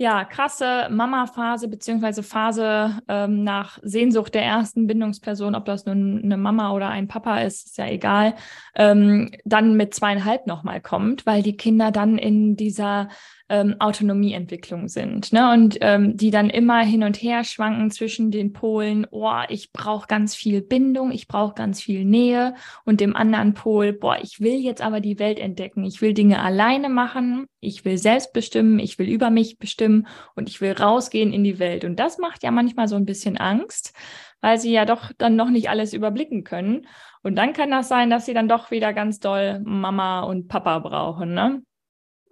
ja, 0.00 0.24
krasse 0.24 0.88
Mama-Phase 0.90 1.68
beziehungsweise 1.68 2.22
Phase 2.22 3.02
ähm, 3.06 3.44
nach 3.44 3.78
Sehnsucht 3.82 4.34
der 4.34 4.42
ersten 4.42 4.86
Bindungsperson, 4.86 5.54
ob 5.54 5.66
das 5.66 5.84
nun 5.84 6.22
eine 6.24 6.38
Mama 6.38 6.72
oder 6.72 6.88
ein 6.88 7.06
Papa 7.06 7.40
ist, 7.40 7.66
ist 7.66 7.76
ja 7.76 7.86
egal, 7.86 8.34
ähm, 8.74 9.30
dann 9.44 9.76
mit 9.76 9.92
zweieinhalb 9.92 10.46
nochmal 10.46 10.80
kommt, 10.80 11.26
weil 11.26 11.42
die 11.42 11.54
Kinder 11.54 11.90
dann 11.90 12.16
in 12.16 12.56
dieser 12.56 13.10
ähm, 13.50 13.74
Autonomieentwicklung 13.80 14.88
sind. 14.88 15.32
Ne? 15.32 15.52
Und 15.52 15.78
ähm, 15.80 16.16
die 16.16 16.30
dann 16.30 16.48
immer 16.48 16.80
hin 16.82 17.02
und 17.02 17.20
her 17.20 17.42
schwanken 17.42 17.90
zwischen 17.90 18.30
den 18.30 18.52
Polen, 18.52 19.06
oh, 19.10 19.42
ich 19.48 19.72
brauche 19.72 20.06
ganz 20.06 20.36
viel 20.36 20.62
Bindung, 20.62 21.10
ich 21.10 21.26
brauche 21.26 21.54
ganz 21.54 21.82
viel 21.82 22.04
Nähe 22.04 22.54
und 22.84 23.00
dem 23.00 23.16
anderen 23.16 23.52
Pol, 23.54 23.92
boah, 23.92 24.16
ich 24.22 24.40
will 24.40 24.54
jetzt 24.54 24.80
aber 24.80 25.00
die 25.00 25.18
Welt 25.18 25.40
entdecken, 25.40 25.84
ich 25.84 26.00
will 26.00 26.14
Dinge 26.14 26.40
alleine 26.40 26.88
machen, 26.88 27.46
ich 27.58 27.84
will 27.84 27.98
selbst 27.98 28.32
bestimmen, 28.32 28.78
ich 28.78 28.98
will 29.00 29.08
über 29.08 29.30
mich 29.30 29.58
bestimmen 29.58 30.06
und 30.36 30.48
ich 30.48 30.60
will 30.60 30.72
rausgehen 30.72 31.32
in 31.32 31.42
die 31.42 31.58
Welt. 31.58 31.84
Und 31.84 31.98
das 31.98 32.18
macht 32.18 32.44
ja 32.44 32.52
manchmal 32.52 32.86
so 32.86 32.94
ein 32.94 33.04
bisschen 33.04 33.36
Angst, 33.36 33.92
weil 34.40 34.58
sie 34.58 34.72
ja 34.72 34.84
doch 34.84 35.10
dann 35.18 35.34
noch 35.34 35.50
nicht 35.50 35.68
alles 35.68 35.92
überblicken 35.92 36.44
können. 36.44 36.86
Und 37.22 37.34
dann 37.34 37.52
kann 37.52 37.70
das 37.70 37.88
sein, 37.88 38.10
dass 38.10 38.26
sie 38.26 38.32
dann 38.32 38.48
doch 38.48 38.70
wieder 38.70 38.92
ganz 38.92 39.18
doll 39.18 39.60
Mama 39.64 40.20
und 40.20 40.46
Papa 40.46 40.78
brauchen. 40.78 41.34
Ne? 41.34 41.62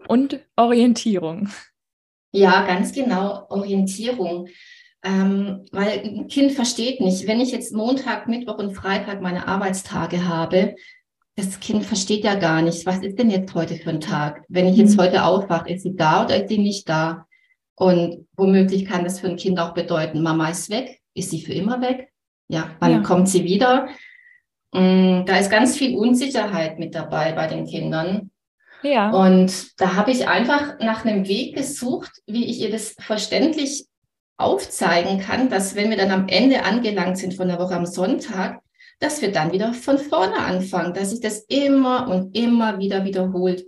Und 0.06 0.40
Orientierung. 0.56 1.48
Ja, 2.32 2.66
ganz 2.66 2.92
genau, 2.92 3.46
Orientierung. 3.48 4.48
Ähm, 5.04 5.64
weil 5.70 6.00
ein 6.00 6.28
Kind 6.28 6.52
versteht 6.52 7.00
nicht, 7.00 7.26
wenn 7.26 7.40
ich 7.40 7.52
jetzt 7.52 7.72
Montag, 7.72 8.26
Mittwoch 8.26 8.58
und 8.58 8.74
Freitag 8.74 9.20
meine 9.22 9.46
Arbeitstage 9.46 10.26
habe, 10.26 10.74
das 11.36 11.60
Kind 11.60 11.84
versteht 11.84 12.24
ja 12.24 12.34
gar 12.34 12.62
nicht, 12.62 12.84
was 12.84 12.98
ist 12.98 13.16
denn 13.16 13.30
jetzt 13.30 13.54
heute 13.54 13.76
für 13.76 13.90
ein 13.90 14.00
Tag? 14.00 14.44
Wenn 14.48 14.66
ich 14.66 14.76
jetzt 14.76 14.96
mhm. 14.96 15.02
heute 15.02 15.24
aufwache, 15.24 15.70
ist 15.70 15.84
sie 15.84 15.94
da 15.94 16.24
oder 16.24 16.42
ist 16.42 16.48
sie 16.48 16.58
nicht 16.58 16.88
da? 16.88 17.26
Und 17.76 18.26
womöglich 18.36 18.86
kann 18.86 19.04
das 19.04 19.20
für 19.20 19.28
ein 19.28 19.36
Kind 19.36 19.60
auch 19.60 19.72
bedeuten, 19.72 20.20
Mama 20.20 20.50
ist 20.50 20.68
weg, 20.68 21.00
ist 21.14 21.30
sie 21.30 21.40
für 21.40 21.52
immer 21.52 21.80
weg? 21.80 22.08
Ja, 22.48 22.72
wann 22.80 22.90
ja. 22.90 23.00
kommt 23.02 23.28
sie 23.28 23.44
wieder? 23.44 23.88
Mm, 24.72 25.24
da 25.26 25.36
ist 25.38 25.50
ganz 25.50 25.76
viel 25.76 25.96
Unsicherheit 25.96 26.80
mit 26.80 26.96
dabei 26.96 27.32
bei 27.32 27.46
den 27.46 27.66
Kindern. 27.66 28.32
Ja. 28.82 29.10
Und 29.10 29.80
da 29.80 29.94
habe 29.94 30.10
ich 30.10 30.28
einfach 30.28 30.78
nach 30.78 31.04
einem 31.04 31.26
Weg 31.26 31.56
gesucht, 31.56 32.22
wie 32.26 32.46
ich 32.46 32.60
ihr 32.60 32.70
das 32.70 32.94
verständlich 32.98 33.86
aufzeigen 34.36 35.18
kann, 35.20 35.50
dass 35.50 35.74
wenn 35.74 35.90
wir 35.90 35.96
dann 35.96 36.12
am 36.12 36.28
Ende 36.28 36.64
angelangt 36.64 37.18
sind 37.18 37.34
von 37.34 37.48
der 37.48 37.58
Woche 37.58 37.74
am 37.74 37.86
Sonntag, 37.86 38.60
dass 39.00 39.20
wir 39.20 39.32
dann 39.32 39.52
wieder 39.52 39.74
von 39.74 39.98
vorne 39.98 40.38
anfangen, 40.38 40.94
dass 40.94 41.10
sich 41.10 41.20
das 41.20 41.40
immer 41.48 42.08
und 42.08 42.36
immer 42.36 42.78
wieder 42.78 43.04
wiederholt. 43.04 43.64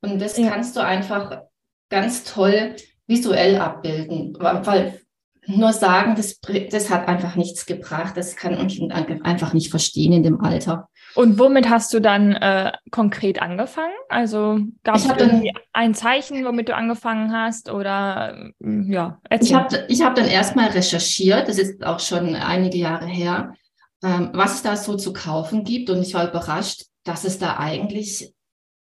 Und 0.00 0.20
das 0.20 0.36
ja. 0.36 0.50
kannst 0.50 0.76
du 0.76 0.80
einfach 0.80 1.42
ganz 1.88 2.24
toll 2.24 2.76
visuell 3.06 3.56
abbilden, 3.56 4.36
weil 4.38 5.00
nur 5.46 5.72
sagen, 5.72 6.14
das, 6.14 6.38
das 6.70 6.90
hat 6.90 7.08
einfach 7.08 7.34
nichts 7.34 7.66
gebracht. 7.66 8.16
Das 8.16 8.36
kann 8.36 8.54
ein 8.54 8.68
Kind 8.68 8.92
einfach 8.92 9.52
nicht 9.52 9.70
verstehen 9.70 10.12
in 10.12 10.22
dem 10.22 10.40
Alter. 10.40 10.88
Und 11.14 11.38
womit 11.38 11.68
hast 11.68 11.92
du 11.92 12.00
dann 12.00 12.32
äh, 12.32 12.72
konkret 12.90 13.42
angefangen? 13.42 13.92
Also 14.08 14.60
gab 14.84 14.96
es 14.96 15.06
irgendwie 15.06 15.52
ein 15.72 15.94
Zeichen, 15.94 16.44
womit 16.44 16.68
du 16.68 16.76
angefangen 16.76 17.32
hast? 17.32 17.70
Oder 17.70 18.52
äh, 18.64 18.92
ja, 18.92 19.20
erzähl. 19.28 19.48
Ich 19.48 19.54
habe 19.54 19.84
ich 19.88 20.02
hab 20.02 20.14
dann 20.14 20.28
erstmal 20.28 20.68
recherchiert, 20.68 21.48
das 21.48 21.58
ist 21.58 21.84
auch 21.84 22.00
schon 22.00 22.34
einige 22.34 22.78
Jahre 22.78 23.06
her, 23.06 23.52
ähm, 24.02 24.30
was 24.32 24.54
es 24.54 24.62
da 24.62 24.76
so 24.76 24.96
zu 24.96 25.12
kaufen 25.12 25.64
gibt. 25.64 25.90
Und 25.90 26.02
ich 26.02 26.14
war 26.14 26.28
überrascht, 26.28 26.84
dass 27.04 27.24
es 27.24 27.38
da 27.38 27.58
eigentlich 27.58 28.32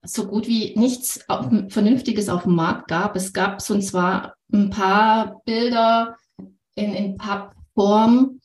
so 0.02 0.26
gut 0.26 0.48
wie 0.48 0.74
nichts 0.76 1.28
auf, 1.28 1.46
Vernünftiges 1.68 2.28
auf 2.28 2.44
dem 2.44 2.54
Markt 2.54 2.88
gab. 2.88 3.16
Es 3.16 3.32
gab 3.32 3.60
so 3.60 3.74
und 3.74 3.82
zwar 3.82 4.34
ein 4.52 4.70
paar 4.70 5.40
Bilder 5.44 6.16
in, 6.78 6.94
in 6.94 7.16
Pappform, 7.16 8.40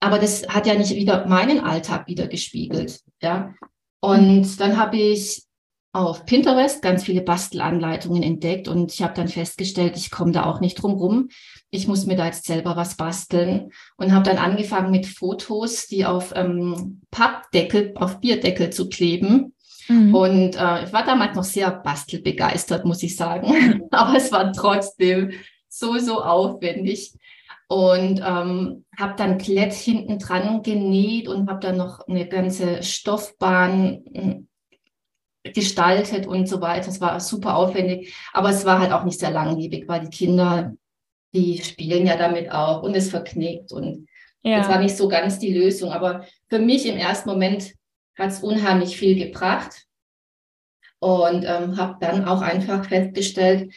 aber 0.00 0.18
das 0.18 0.46
hat 0.48 0.66
ja 0.66 0.74
nicht 0.74 0.94
wieder 0.94 1.26
meinen 1.26 1.60
Alltag 1.60 2.06
wieder 2.06 2.26
gespiegelt. 2.26 3.00
Ja. 3.22 3.54
Und 4.00 4.60
dann 4.60 4.76
habe 4.76 4.96
ich 4.96 5.46
auf 5.92 6.26
Pinterest 6.26 6.82
ganz 6.82 7.04
viele 7.04 7.22
Bastelanleitungen 7.22 8.22
entdeckt 8.22 8.68
und 8.68 8.92
ich 8.92 9.02
habe 9.02 9.14
dann 9.14 9.28
festgestellt, 9.28 9.96
ich 9.96 10.10
komme 10.10 10.30
da 10.30 10.44
auch 10.44 10.60
nicht 10.60 10.82
drum 10.82 10.92
rum. 10.92 11.28
Ich 11.70 11.88
muss 11.88 12.04
mir 12.04 12.16
da 12.16 12.26
jetzt 12.26 12.44
selber 12.44 12.76
was 12.76 12.98
basteln 12.98 13.70
und 13.96 14.12
habe 14.12 14.28
dann 14.28 14.36
angefangen 14.36 14.90
mit 14.90 15.06
Fotos, 15.06 15.86
die 15.86 16.04
auf 16.04 16.34
ähm, 16.36 17.00
Pappdeckel, 17.10 17.94
auf 17.96 18.20
Bierdeckel 18.20 18.68
zu 18.70 18.90
kleben. 18.90 19.54
Mhm. 19.88 20.14
Und 20.14 20.56
äh, 20.56 20.84
ich 20.84 20.92
war 20.92 21.06
damals 21.06 21.34
noch 21.34 21.44
sehr 21.44 21.70
bastelbegeistert, 21.70 22.84
muss 22.84 23.02
ich 23.02 23.16
sagen. 23.16 23.82
Aber 23.90 24.16
es 24.16 24.30
war 24.30 24.52
trotzdem 24.52 25.32
so, 25.68 25.98
so 25.98 26.22
aufwendig 26.22 27.14
und 27.68 28.20
ähm, 28.24 28.84
habe 28.96 29.14
dann 29.16 29.38
Klett 29.38 29.72
hinten 29.72 30.18
dran 30.18 30.62
genäht 30.62 31.28
und 31.28 31.48
habe 31.48 31.60
dann 31.60 31.76
noch 31.76 32.06
eine 32.06 32.28
ganze 32.28 32.82
Stoffbahn 32.82 34.04
hm, 34.12 34.48
gestaltet 35.52 36.26
und 36.26 36.48
so 36.48 36.60
weiter. 36.60 36.88
Es 36.88 37.00
war 37.00 37.18
super 37.20 37.56
aufwendig, 37.56 38.14
aber 38.32 38.50
es 38.50 38.64
war 38.64 38.80
halt 38.80 38.92
auch 38.92 39.04
nicht 39.04 39.18
sehr 39.18 39.30
langlebig, 39.30 39.88
weil 39.88 40.00
die 40.02 40.16
Kinder, 40.16 40.74
die 41.34 41.58
spielen 41.62 42.06
ja 42.06 42.16
damit 42.16 42.50
auch 42.52 42.82
und 42.82 42.94
es 42.94 43.10
verknickt 43.10 43.72
und 43.72 44.08
ja. 44.42 44.58
das 44.58 44.68
war 44.68 44.80
nicht 44.80 44.96
so 44.96 45.08
ganz 45.08 45.38
die 45.38 45.52
Lösung. 45.52 45.90
Aber 45.90 46.24
für 46.48 46.60
mich 46.60 46.86
im 46.86 46.96
ersten 46.96 47.28
Moment 47.28 47.74
hat 48.16 48.30
es 48.30 48.42
unheimlich 48.42 48.96
viel 48.96 49.16
gebracht 49.16 49.86
und 51.00 51.44
ähm, 51.44 51.76
habe 51.76 51.96
dann 52.00 52.26
auch 52.26 52.42
einfach 52.42 52.84
festgestellt, 52.86 53.72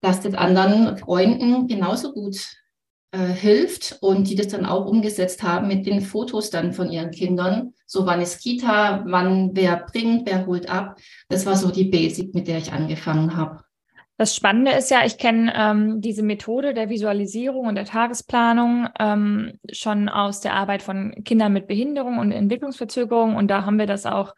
dass 0.00 0.20
das 0.20 0.34
anderen 0.34 0.96
Freunden 0.98 1.66
genauso 1.66 2.12
gut 2.12 2.63
äh, 3.14 3.32
hilft 3.32 3.98
und 4.00 4.28
die 4.28 4.34
das 4.34 4.48
dann 4.48 4.66
auch 4.66 4.86
umgesetzt 4.86 5.44
haben 5.44 5.68
mit 5.68 5.86
den 5.86 6.00
Fotos 6.00 6.50
dann 6.50 6.72
von 6.72 6.90
ihren 6.90 7.12
Kindern. 7.12 7.72
So 7.86 8.06
wann 8.06 8.20
ist 8.20 8.42
Kita, 8.42 9.04
wann 9.06 9.50
wer 9.54 9.76
bringt, 9.76 10.26
wer 10.26 10.46
holt 10.46 10.68
ab. 10.68 10.98
Das 11.28 11.46
war 11.46 11.54
so 11.54 11.70
die 11.70 11.84
Basic, 11.84 12.34
mit 12.34 12.48
der 12.48 12.58
ich 12.58 12.72
angefangen 12.72 13.36
habe. 13.36 13.62
Das 14.16 14.34
Spannende 14.34 14.72
ist 14.72 14.90
ja, 14.90 15.04
ich 15.04 15.16
kenne 15.16 15.52
ähm, 15.56 16.00
diese 16.00 16.24
Methode 16.24 16.74
der 16.74 16.88
Visualisierung 16.88 17.66
und 17.66 17.76
der 17.76 17.84
Tagesplanung 17.84 18.88
ähm, 18.98 19.60
schon 19.72 20.08
aus 20.08 20.40
der 20.40 20.54
Arbeit 20.54 20.82
von 20.82 21.14
Kindern 21.24 21.52
mit 21.52 21.68
Behinderung 21.68 22.18
und 22.18 22.32
Entwicklungsverzögerung. 22.32 23.36
Und 23.36 23.48
da 23.48 23.64
haben 23.64 23.78
wir 23.78 23.86
das 23.86 24.06
auch 24.06 24.34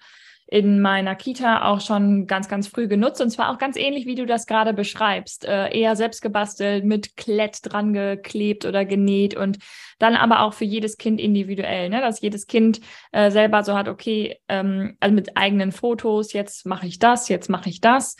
in 0.48 0.80
meiner 0.80 1.16
Kita 1.16 1.64
auch 1.64 1.80
schon 1.80 2.26
ganz, 2.26 2.48
ganz 2.48 2.68
früh 2.68 2.86
genutzt. 2.86 3.20
Und 3.20 3.30
zwar 3.30 3.50
auch 3.50 3.58
ganz 3.58 3.76
ähnlich, 3.76 4.06
wie 4.06 4.14
du 4.14 4.26
das 4.26 4.46
gerade 4.46 4.72
beschreibst. 4.72 5.44
Äh, 5.44 5.76
eher 5.76 5.96
selbst 5.96 6.22
gebastelt, 6.22 6.84
mit 6.84 7.16
Klett 7.16 7.58
dran 7.62 7.92
geklebt 7.92 8.64
oder 8.64 8.84
genäht 8.84 9.36
und 9.36 9.58
dann 9.98 10.14
aber 10.14 10.42
auch 10.42 10.52
für 10.52 10.64
jedes 10.64 10.98
Kind 10.98 11.20
individuell, 11.20 11.88
ne? 11.88 12.00
dass 12.00 12.20
jedes 12.20 12.46
Kind 12.46 12.80
äh, 13.12 13.30
selber 13.30 13.64
so 13.64 13.74
hat, 13.74 13.88
okay, 13.88 14.38
ähm, 14.48 14.96
also 15.00 15.14
mit 15.14 15.36
eigenen 15.36 15.72
Fotos, 15.72 16.32
jetzt 16.32 16.66
mache 16.66 16.86
ich 16.86 16.98
das, 16.98 17.28
jetzt 17.28 17.48
mache 17.48 17.68
ich 17.68 17.80
das. 17.80 18.16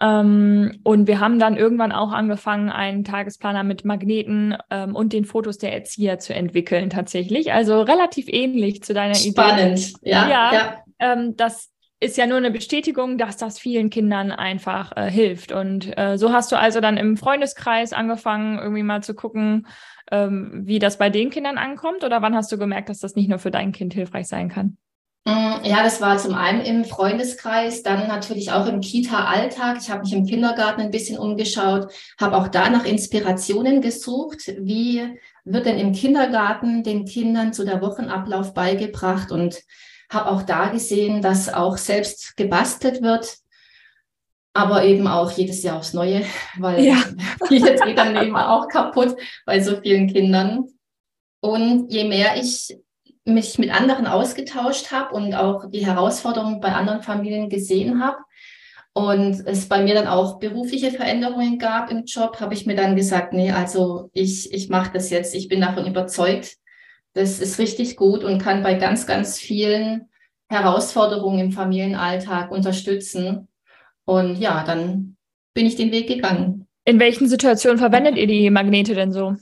Ähm, 0.00 0.80
und 0.84 1.06
wir 1.06 1.20
haben 1.20 1.38
dann 1.38 1.56
irgendwann 1.56 1.92
auch 1.92 2.12
angefangen, 2.12 2.70
einen 2.70 3.04
Tagesplaner 3.04 3.64
mit 3.64 3.84
Magneten 3.84 4.56
ähm, 4.70 4.94
und 4.94 5.12
den 5.12 5.24
Fotos 5.24 5.58
der 5.58 5.72
Erzieher 5.74 6.18
zu 6.18 6.34
entwickeln, 6.34 6.90
tatsächlich. 6.90 7.52
Also 7.52 7.82
relativ 7.82 8.26
ähnlich 8.28 8.82
zu 8.82 8.94
deiner 8.94 9.14
Spannend. 9.14 9.78
Idee. 9.78 9.88
Spannend, 9.88 9.94
ja. 10.02 10.28
ja, 10.28 10.54
ja. 10.54 10.84
Ähm, 10.98 11.36
das 11.36 11.70
ist 12.00 12.16
ja 12.16 12.26
nur 12.26 12.36
eine 12.36 12.50
Bestätigung, 12.50 13.18
dass 13.18 13.36
das 13.36 13.58
vielen 13.58 13.90
Kindern 13.90 14.30
einfach 14.30 14.96
äh, 14.96 15.10
hilft. 15.10 15.52
Und 15.52 15.96
äh, 15.98 16.16
so 16.16 16.32
hast 16.32 16.52
du 16.52 16.56
also 16.56 16.80
dann 16.80 16.96
im 16.96 17.16
Freundeskreis 17.16 17.92
angefangen, 17.92 18.58
irgendwie 18.58 18.84
mal 18.84 19.02
zu 19.02 19.14
gucken, 19.14 19.66
ähm, 20.10 20.62
wie 20.64 20.78
das 20.78 20.98
bei 20.98 21.10
den 21.10 21.30
Kindern 21.30 21.58
ankommt? 21.58 22.04
Oder 22.04 22.22
wann 22.22 22.36
hast 22.36 22.52
du 22.52 22.58
gemerkt, 22.58 22.88
dass 22.88 23.00
das 23.00 23.16
nicht 23.16 23.28
nur 23.28 23.38
für 23.38 23.50
dein 23.50 23.72
Kind 23.72 23.94
hilfreich 23.94 24.28
sein 24.28 24.48
kann? 24.48 24.76
Mm, 25.24 25.64
ja, 25.64 25.82
das 25.82 26.00
war 26.00 26.18
zum 26.18 26.34
einen 26.34 26.60
im 26.60 26.84
Freundeskreis, 26.84 27.82
dann 27.82 28.06
natürlich 28.06 28.52
auch 28.52 28.66
im 28.66 28.80
Kita-Alltag. 28.80 29.78
Ich 29.80 29.90
habe 29.90 30.02
mich 30.02 30.12
im 30.12 30.24
Kindergarten 30.24 30.80
ein 30.80 30.92
bisschen 30.92 31.18
umgeschaut, 31.18 31.92
habe 32.20 32.36
auch 32.36 32.48
da 32.48 32.70
nach 32.70 32.84
Inspirationen 32.84 33.80
gesucht. 33.80 34.52
Wie 34.60 35.02
wird 35.44 35.66
denn 35.66 35.78
im 35.78 35.92
Kindergarten 35.92 36.84
den 36.84 37.06
Kindern 37.06 37.52
zu 37.52 37.64
der 37.64 37.82
Wochenablauf 37.82 38.54
beigebracht? 38.54 39.32
Und 39.32 39.62
habe 40.10 40.30
auch 40.30 40.42
da 40.42 40.68
gesehen, 40.68 41.22
dass 41.22 41.52
auch 41.52 41.76
selbst 41.76 42.36
gebastelt 42.36 43.02
wird, 43.02 43.36
aber 44.54 44.84
eben 44.84 45.06
auch 45.06 45.30
jedes 45.30 45.62
Jahr 45.62 45.78
aufs 45.78 45.92
Neue, 45.94 46.24
weil 46.58 46.84
ja. 46.84 46.96
vieles 47.46 47.80
geht 47.80 47.98
dann 47.98 48.16
eben 48.16 48.36
auch 48.36 48.68
kaputt 48.68 49.16
bei 49.44 49.60
so 49.60 49.80
vielen 49.80 50.08
Kindern. 50.08 50.66
Und 51.40 51.92
je 51.92 52.04
mehr 52.04 52.36
ich 52.36 52.76
mich 53.24 53.58
mit 53.58 53.70
anderen 53.70 54.06
ausgetauscht 54.06 54.90
habe 54.90 55.14
und 55.14 55.34
auch 55.34 55.70
die 55.70 55.86
Herausforderungen 55.86 56.60
bei 56.60 56.72
anderen 56.72 57.02
Familien 57.02 57.48
gesehen 57.48 58.02
habe 58.02 58.18
und 58.94 59.46
es 59.46 59.68
bei 59.68 59.82
mir 59.82 59.94
dann 59.94 60.08
auch 60.08 60.40
berufliche 60.40 60.90
Veränderungen 60.90 61.58
gab 61.58 61.90
im 61.90 62.04
Job, 62.04 62.40
habe 62.40 62.54
ich 62.54 62.66
mir 62.66 62.74
dann 62.74 62.96
gesagt, 62.96 63.32
nee, 63.32 63.52
also 63.52 64.10
ich, 64.12 64.52
ich 64.52 64.68
mache 64.70 64.90
das 64.92 65.10
jetzt. 65.10 65.34
Ich 65.34 65.46
bin 65.46 65.60
davon 65.60 65.86
überzeugt, 65.86 66.56
das 67.18 67.40
ist 67.40 67.58
richtig 67.58 67.96
gut 67.96 68.22
und 68.22 68.38
kann 68.38 68.62
bei 68.62 68.74
ganz, 68.74 69.06
ganz 69.06 69.38
vielen 69.38 70.08
Herausforderungen 70.48 71.40
im 71.40 71.52
Familienalltag 71.52 72.52
unterstützen. 72.52 73.48
Und 74.04 74.36
ja, 74.36 74.62
dann 74.64 75.16
bin 75.52 75.66
ich 75.66 75.74
den 75.74 75.90
Weg 75.90 76.06
gegangen. 76.06 76.68
In 76.84 77.00
welchen 77.00 77.28
Situationen 77.28 77.78
verwendet 77.78 78.16
ihr 78.16 78.28
die 78.28 78.48
Magnete 78.50 78.94
denn 78.94 79.12
so? 79.12 79.34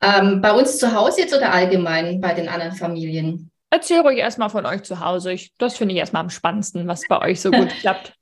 Ähm, 0.00 0.40
bei 0.40 0.52
uns 0.52 0.78
zu 0.78 0.94
Hause 0.94 1.20
jetzt 1.20 1.34
oder 1.34 1.52
allgemein 1.52 2.20
bei 2.22 2.32
den 2.32 2.48
anderen 2.48 2.72
Familien? 2.72 3.50
Erzähl 3.68 4.00
ruhig 4.00 4.18
erstmal 4.18 4.48
von 4.48 4.64
euch 4.64 4.84
zu 4.84 5.00
Hause. 5.00 5.32
Ich, 5.32 5.52
das 5.58 5.76
finde 5.76 5.92
ich 5.94 6.00
erstmal 6.00 6.22
am 6.22 6.30
spannendsten, 6.30 6.88
was 6.88 7.02
bei 7.08 7.20
euch 7.20 7.42
so 7.42 7.50
gut 7.50 7.68
klappt. 7.80 8.14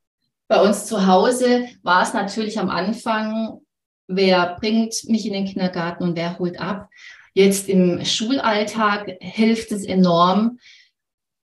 Bei 0.48 0.60
uns 0.60 0.86
zu 0.86 1.06
Hause 1.06 1.68
war 1.82 2.02
es 2.02 2.12
natürlich 2.12 2.58
am 2.58 2.70
Anfang, 2.70 3.60
wer 4.08 4.56
bringt 4.60 4.94
mich 5.06 5.26
in 5.26 5.32
den 5.32 5.46
Kindergarten 5.46 6.02
und 6.02 6.16
wer 6.16 6.38
holt 6.40 6.60
ab. 6.60 6.88
Jetzt 7.34 7.68
im 7.68 8.04
Schulalltag 8.04 9.16
hilft 9.20 9.72
es 9.72 9.84
enorm. 9.84 10.58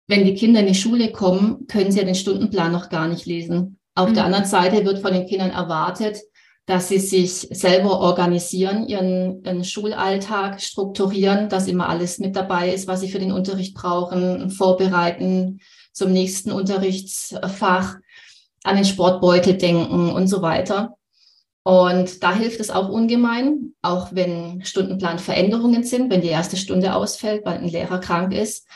Wenn 0.07 0.25
die 0.25 0.35
Kinder 0.35 0.61
in 0.61 0.67
die 0.67 0.75
Schule 0.75 1.11
kommen, 1.11 1.67
können 1.67 1.91
sie 1.91 1.99
ja 1.99 2.05
den 2.05 2.15
Stundenplan 2.15 2.71
noch 2.71 2.89
gar 2.89 3.07
nicht 3.07 3.25
lesen. 3.25 3.79
Auf 3.95 4.09
mhm. 4.09 4.13
der 4.13 4.25
anderen 4.25 4.45
Seite 4.45 4.85
wird 4.85 4.99
von 4.99 5.13
den 5.13 5.25
Kindern 5.25 5.51
erwartet, 5.51 6.19
dass 6.65 6.87
sie 6.87 6.99
sich 6.99 7.47
selber 7.51 7.99
organisieren, 7.99 8.87
ihren, 8.87 9.43
ihren, 9.43 9.63
Schulalltag 9.63 10.61
strukturieren, 10.61 11.47
dass 11.47 11.67
immer 11.67 11.89
alles 11.89 12.17
mit 12.17 12.35
dabei 12.35 12.73
ist, 12.73 12.87
was 12.87 13.01
sie 13.01 13.09
für 13.09 13.19
den 13.19 13.31
Unterricht 13.31 13.75
brauchen, 13.75 14.49
vorbereiten 14.49 15.59
zum 15.93 16.11
nächsten 16.11 16.51
Unterrichtsfach, 16.51 17.95
an 18.63 18.75
den 18.75 18.85
Sportbeutel 18.85 19.57
denken 19.57 20.09
und 20.09 20.27
so 20.27 20.41
weiter. 20.41 20.97
Und 21.67 22.23
da 22.23 22.33
hilft 22.33 22.59
es 22.59 22.69
auch 22.69 22.89
ungemein, 22.89 23.73
auch 23.81 24.09
wenn 24.11 24.63
Stundenplanveränderungen 24.63 25.83
sind, 25.83 26.11
wenn 26.11 26.21
die 26.21 26.27
erste 26.27 26.57
Stunde 26.57 26.93
ausfällt, 26.93 27.45
weil 27.45 27.57
ein 27.57 27.67
Lehrer 27.67 27.99
krank 27.99 28.33
ist. 28.33 28.67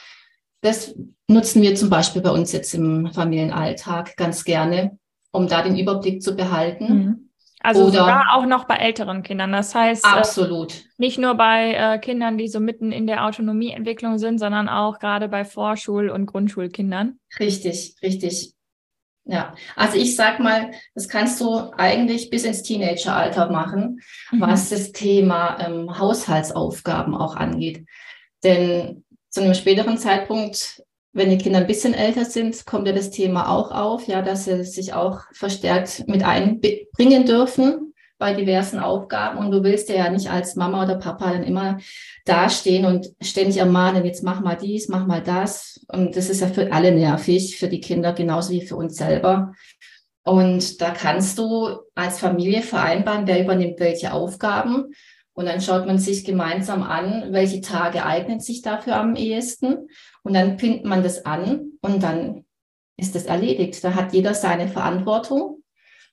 Das 0.61 0.95
nutzen 1.27 1.61
wir 1.61 1.75
zum 1.75 1.89
Beispiel 1.89 2.21
bei 2.21 2.31
uns 2.31 2.51
jetzt 2.51 2.73
im 2.73 3.11
Familienalltag 3.13 4.17
ganz 4.17 4.43
gerne, 4.43 4.97
um 5.31 5.47
da 5.47 5.61
den 5.61 5.77
Überblick 5.77 6.21
zu 6.21 6.35
behalten. 6.35 6.85
Mhm 6.87 7.29
also 7.61 7.83
Oder 7.83 7.91
sogar 7.91 8.25
auch 8.33 8.45
noch 8.45 8.65
bei 8.65 8.75
älteren 8.75 9.21
Kindern. 9.21 9.51
Das 9.51 9.75
heißt, 9.75 10.05
äh, 10.05 10.07
absolut. 10.07 10.73
Äh, 10.73 10.83
nicht 10.97 11.17
nur 11.17 11.35
bei 11.35 11.73
äh, 11.73 11.99
Kindern, 11.99 12.37
die 12.37 12.47
so 12.47 12.59
mitten 12.59 12.91
in 12.91 13.05
der 13.05 13.25
Autonomieentwicklung 13.25 14.17
sind, 14.17 14.39
sondern 14.39 14.69
auch 14.69 14.99
gerade 14.99 15.27
bei 15.27 15.43
Vorschul- 15.43 16.09
und 16.09 16.25
Grundschulkindern. 16.25 17.19
Richtig, 17.39 17.95
richtig. 18.01 18.53
Ja, 19.25 19.53
also 19.75 19.97
ich 19.97 20.15
sag 20.15 20.39
mal, 20.39 20.71
das 20.95 21.07
kannst 21.07 21.39
du 21.39 21.71
eigentlich 21.77 22.29
bis 22.29 22.45
ins 22.45 22.63
Teenageralter 22.63 23.51
machen, 23.51 24.01
mhm. 24.31 24.41
was 24.41 24.69
das 24.69 24.91
Thema 24.91 25.59
ähm, 25.59 25.99
Haushaltsaufgaben 25.99 27.13
auch 27.13 27.35
angeht. 27.35 27.85
Denn 28.43 29.03
zu 29.29 29.41
einem 29.41 29.53
späteren 29.53 29.97
Zeitpunkt 29.97 30.81
wenn 31.11 31.29
die 31.29 31.37
Kinder 31.37 31.59
ein 31.59 31.67
bisschen 31.67 31.93
älter 31.93 32.25
sind, 32.25 32.65
kommt 32.65 32.87
ja 32.87 32.93
das 32.93 33.09
Thema 33.09 33.49
auch 33.49 33.71
auf, 33.71 34.07
ja, 34.07 34.21
dass 34.21 34.45
sie 34.45 34.63
sich 34.63 34.93
auch 34.93 35.21
verstärkt 35.33 36.07
mit 36.07 36.23
einbringen 36.23 37.25
dürfen 37.25 37.93
bei 38.17 38.33
diversen 38.33 38.79
Aufgaben. 38.79 39.39
Und 39.39 39.51
du 39.51 39.63
willst 39.63 39.89
ja 39.89 40.09
nicht 40.09 40.29
als 40.29 40.55
Mama 40.55 40.83
oder 40.83 40.95
Papa 40.95 41.31
dann 41.31 41.43
immer 41.43 41.79
dastehen 42.25 42.85
und 42.85 43.11
ständig 43.21 43.57
ermahnen, 43.57 44.05
jetzt 44.05 44.23
mach 44.23 44.41
mal 44.41 44.55
dies, 44.55 44.87
mach 44.87 45.07
mal 45.07 45.23
das. 45.23 45.78
Und 45.91 46.15
das 46.15 46.29
ist 46.29 46.41
ja 46.41 46.47
für 46.47 46.71
alle 46.71 46.91
nervig, 46.91 47.57
für 47.57 47.67
die 47.67 47.81
Kinder 47.81 48.13
genauso 48.13 48.51
wie 48.51 48.65
für 48.65 48.75
uns 48.75 48.95
selber. 48.95 49.53
Und 50.23 50.81
da 50.81 50.91
kannst 50.91 51.39
du 51.39 51.79
als 51.95 52.19
Familie 52.19 52.61
vereinbaren, 52.61 53.25
wer 53.25 53.41
übernimmt 53.41 53.79
welche 53.79 54.13
Aufgaben. 54.13 54.93
Und 55.33 55.45
dann 55.45 55.61
schaut 55.61 55.87
man 55.87 55.97
sich 55.97 56.25
gemeinsam 56.25 56.83
an, 56.83 57.31
welche 57.31 57.61
Tage 57.61 58.05
eignen 58.05 58.39
sich 58.39 58.61
dafür 58.61 58.97
am 58.97 59.15
ehesten. 59.15 59.87
Und 60.21 60.33
dann 60.33 60.57
pinnt 60.57 60.85
man 60.85 61.01
das 61.01 61.25
an 61.25 61.71
und 61.81 62.03
dann 62.03 62.45
ist 62.97 63.15
das 63.15 63.25
erledigt. 63.25 63.83
Da 63.83 63.95
hat 63.95 64.13
jeder 64.13 64.33
seine 64.33 64.67
Verantwortung 64.67 65.63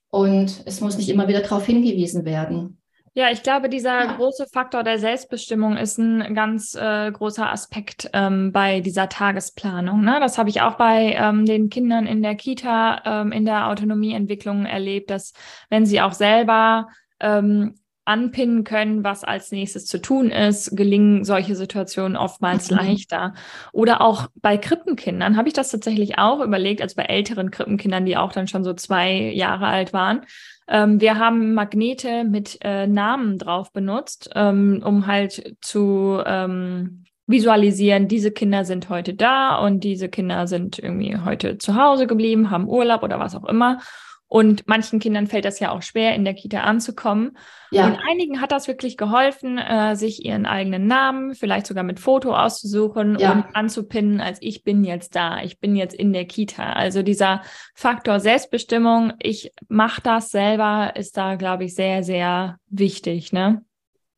und 0.08 0.62
es 0.64 0.80
muss 0.80 0.96
nicht 0.96 1.10
immer 1.10 1.28
wieder 1.28 1.42
darauf 1.42 1.66
hingewiesen 1.66 2.24
werden. 2.24 2.80
Ja, 3.18 3.30
ich 3.30 3.42
glaube, 3.42 3.70
dieser 3.70 4.04
ja. 4.04 4.12
große 4.12 4.46
Faktor 4.52 4.82
der 4.82 4.98
Selbstbestimmung 4.98 5.78
ist 5.78 5.96
ein 5.96 6.34
ganz 6.34 6.74
äh, 6.74 7.10
großer 7.10 7.50
Aspekt 7.50 8.10
ähm, 8.12 8.52
bei 8.52 8.80
dieser 8.80 9.08
Tagesplanung. 9.08 10.02
Ne? 10.02 10.18
Das 10.20 10.36
habe 10.36 10.50
ich 10.50 10.60
auch 10.60 10.74
bei 10.74 11.16
ähm, 11.18 11.46
den 11.46 11.70
Kindern 11.70 12.06
in 12.06 12.22
der 12.22 12.34
Kita 12.34 13.22
ähm, 13.22 13.32
in 13.32 13.46
der 13.46 13.68
Autonomieentwicklung 13.68 14.66
erlebt, 14.66 15.08
dass 15.08 15.32
wenn 15.70 15.86
sie 15.86 16.02
auch 16.02 16.12
selber 16.12 16.88
ähm, 17.18 17.76
anpinnen 18.04 18.64
können, 18.64 19.02
was 19.02 19.24
als 19.24 19.50
nächstes 19.50 19.86
zu 19.86 19.98
tun 19.98 20.30
ist, 20.30 20.76
gelingen 20.76 21.24
solche 21.24 21.56
Situationen 21.56 22.18
oftmals 22.18 22.70
mhm. 22.70 22.76
leichter. 22.76 23.32
Oder 23.72 24.02
auch 24.02 24.28
bei 24.34 24.58
Krippenkindern 24.58 25.38
habe 25.38 25.48
ich 25.48 25.54
das 25.54 25.70
tatsächlich 25.70 26.18
auch 26.18 26.40
überlegt, 26.40 26.82
also 26.82 26.94
bei 26.96 27.04
älteren 27.04 27.50
Krippenkindern, 27.50 28.04
die 28.04 28.18
auch 28.18 28.32
dann 28.32 28.46
schon 28.46 28.62
so 28.62 28.74
zwei 28.74 29.10
Jahre 29.32 29.68
alt 29.68 29.94
waren. 29.94 30.26
Ähm, 30.68 31.00
wir 31.00 31.18
haben 31.18 31.54
Magnete 31.54 32.24
mit 32.24 32.58
äh, 32.62 32.86
Namen 32.86 33.38
drauf 33.38 33.72
benutzt, 33.72 34.30
ähm, 34.34 34.82
um 34.84 35.06
halt 35.06 35.56
zu 35.60 36.20
ähm, 36.24 37.04
visualisieren, 37.26 38.08
diese 38.08 38.30
Kinder 38.30 38.64
sind 38.64 38.88
heute 38.88 39.14
da 39.14 39.58
und 39.58 39.80
diese 39.80 40.08
Kinder 40.08 40.46
sind 40.46 40.78
irgendwie 40.78 41.16
heute 41.24 41.58
zu 41.58 41.74
Hause 41.74 42.06
geblieben, 42.06 42.50
haben 42.50 42.68
Urlaub 42.68 43.02
oder 43.02 43.18
was 43.18 43.34
auch 43.34 43.44
immer. 43.44 43.78
Und 44.28 44.66
manchen 44.66 44.98
Kindern 44.98 45.28
fällt 45.28 45.44
das 45.44 45.60
ja 45.60 45.70
auch 45.70 45.82
schwer, 45.82 46.14
in 46.16 46.24
der 46.24 46.34
Kita 46.34 46.62
anzukommen. 46.62 47.36
Ja. 47.70 47.86
Und 47.86 47.98
einigen 48.10 48.40
hat 48.40 48.50
das 48.50 48.66
wirklich 48.66 48.96
geholfen, 48.96 49.56
äh, 49.58 49.94
sich 49.94 50.24
ihren 50.24 50.46
eigenen 50.46 50.88
Namen, 50.88 51.34
vielleicht 51.34 51.66
sogar 51.66 51.84
mit 51.84 52.00
Foto 52.00 52.34
auszusuchen 52.34 53.18
ja. 53.20 53.32
und 53.32 53.44
anzupinnen, 53.54 54.20
als 54.20 54.38
ich 54.40 54.64
bin 54.64 54.82
jetzt 54.82 55.14
da, 55.14 55.42
ich 55.42 55.60
bin 55.60 55.76
jetzt 55.76 55.94
in 55.94 56.12
der 56.12 56.24
Kita. 56.24 56.72
Also 56.72 57.02
dieser 57.02 57.42
Faktor 57.74 58.18
Selbstbestimmung, 58.18 59.12
ich 59.20 59.52
mache 59.68 60.02
das 60.02 60.30
selber, 60.30 60.94
ist 60.96 61.16
da, 61.16 61.36
glaube 61.36 61.64
ich, 61.64 61.76
sehr, 61.76 62.02
sehr 62.02 62.58
wichtig. 62.68 63.32
Ne? 63.32 63.62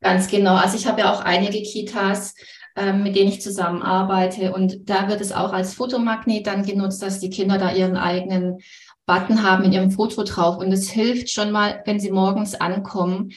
Ganz 0.00 0.28
genau. 0.28 0.54
Also 0.54 0.78
ich 0.78 0.86
habe 0.86 1.00
ja 1.00 1.12
auch 1.12 1.20
einige 1.20 1.62
Kitas, 1.62 2.34
ähm, 2.76 3.02
mit 3.02 3.16
denen 3.16 3.28
ich 3.28 3.42
zusammenarbeite. 3.42 4.52
Und 4.52 4.88
da 4.88 5.08
wird 5.08 5.20
es 5.20 5.32
auch 5.32 5.52
als 5.52 5.74
Fotomagnet 5.74 6.46
dann 6.46 6.64
genutzt, 6.64 7.02
dass 7.02 7.20
die 7.20 7.30
Kinder 7.30 7.58
da 7.58 7.72
ihren 7.72 7.96
eigenen 7.96 8.60
Button 9.08 9.42
haben 9.42 9.64
in 9.64 9.72
ihrem 9.72 9.90
Foto 9.90 10.22
drauf. 10.22 10.58
Und 10.58 10.70
es 10.70 10.90
hilft 10.90 11.30
schon 11.30 11.50
mal, 11.50 11.82
wenn 11.86 11.98
sie 11.98 12.12
morgens 12.12 12.54
ankommen 12.54 13.32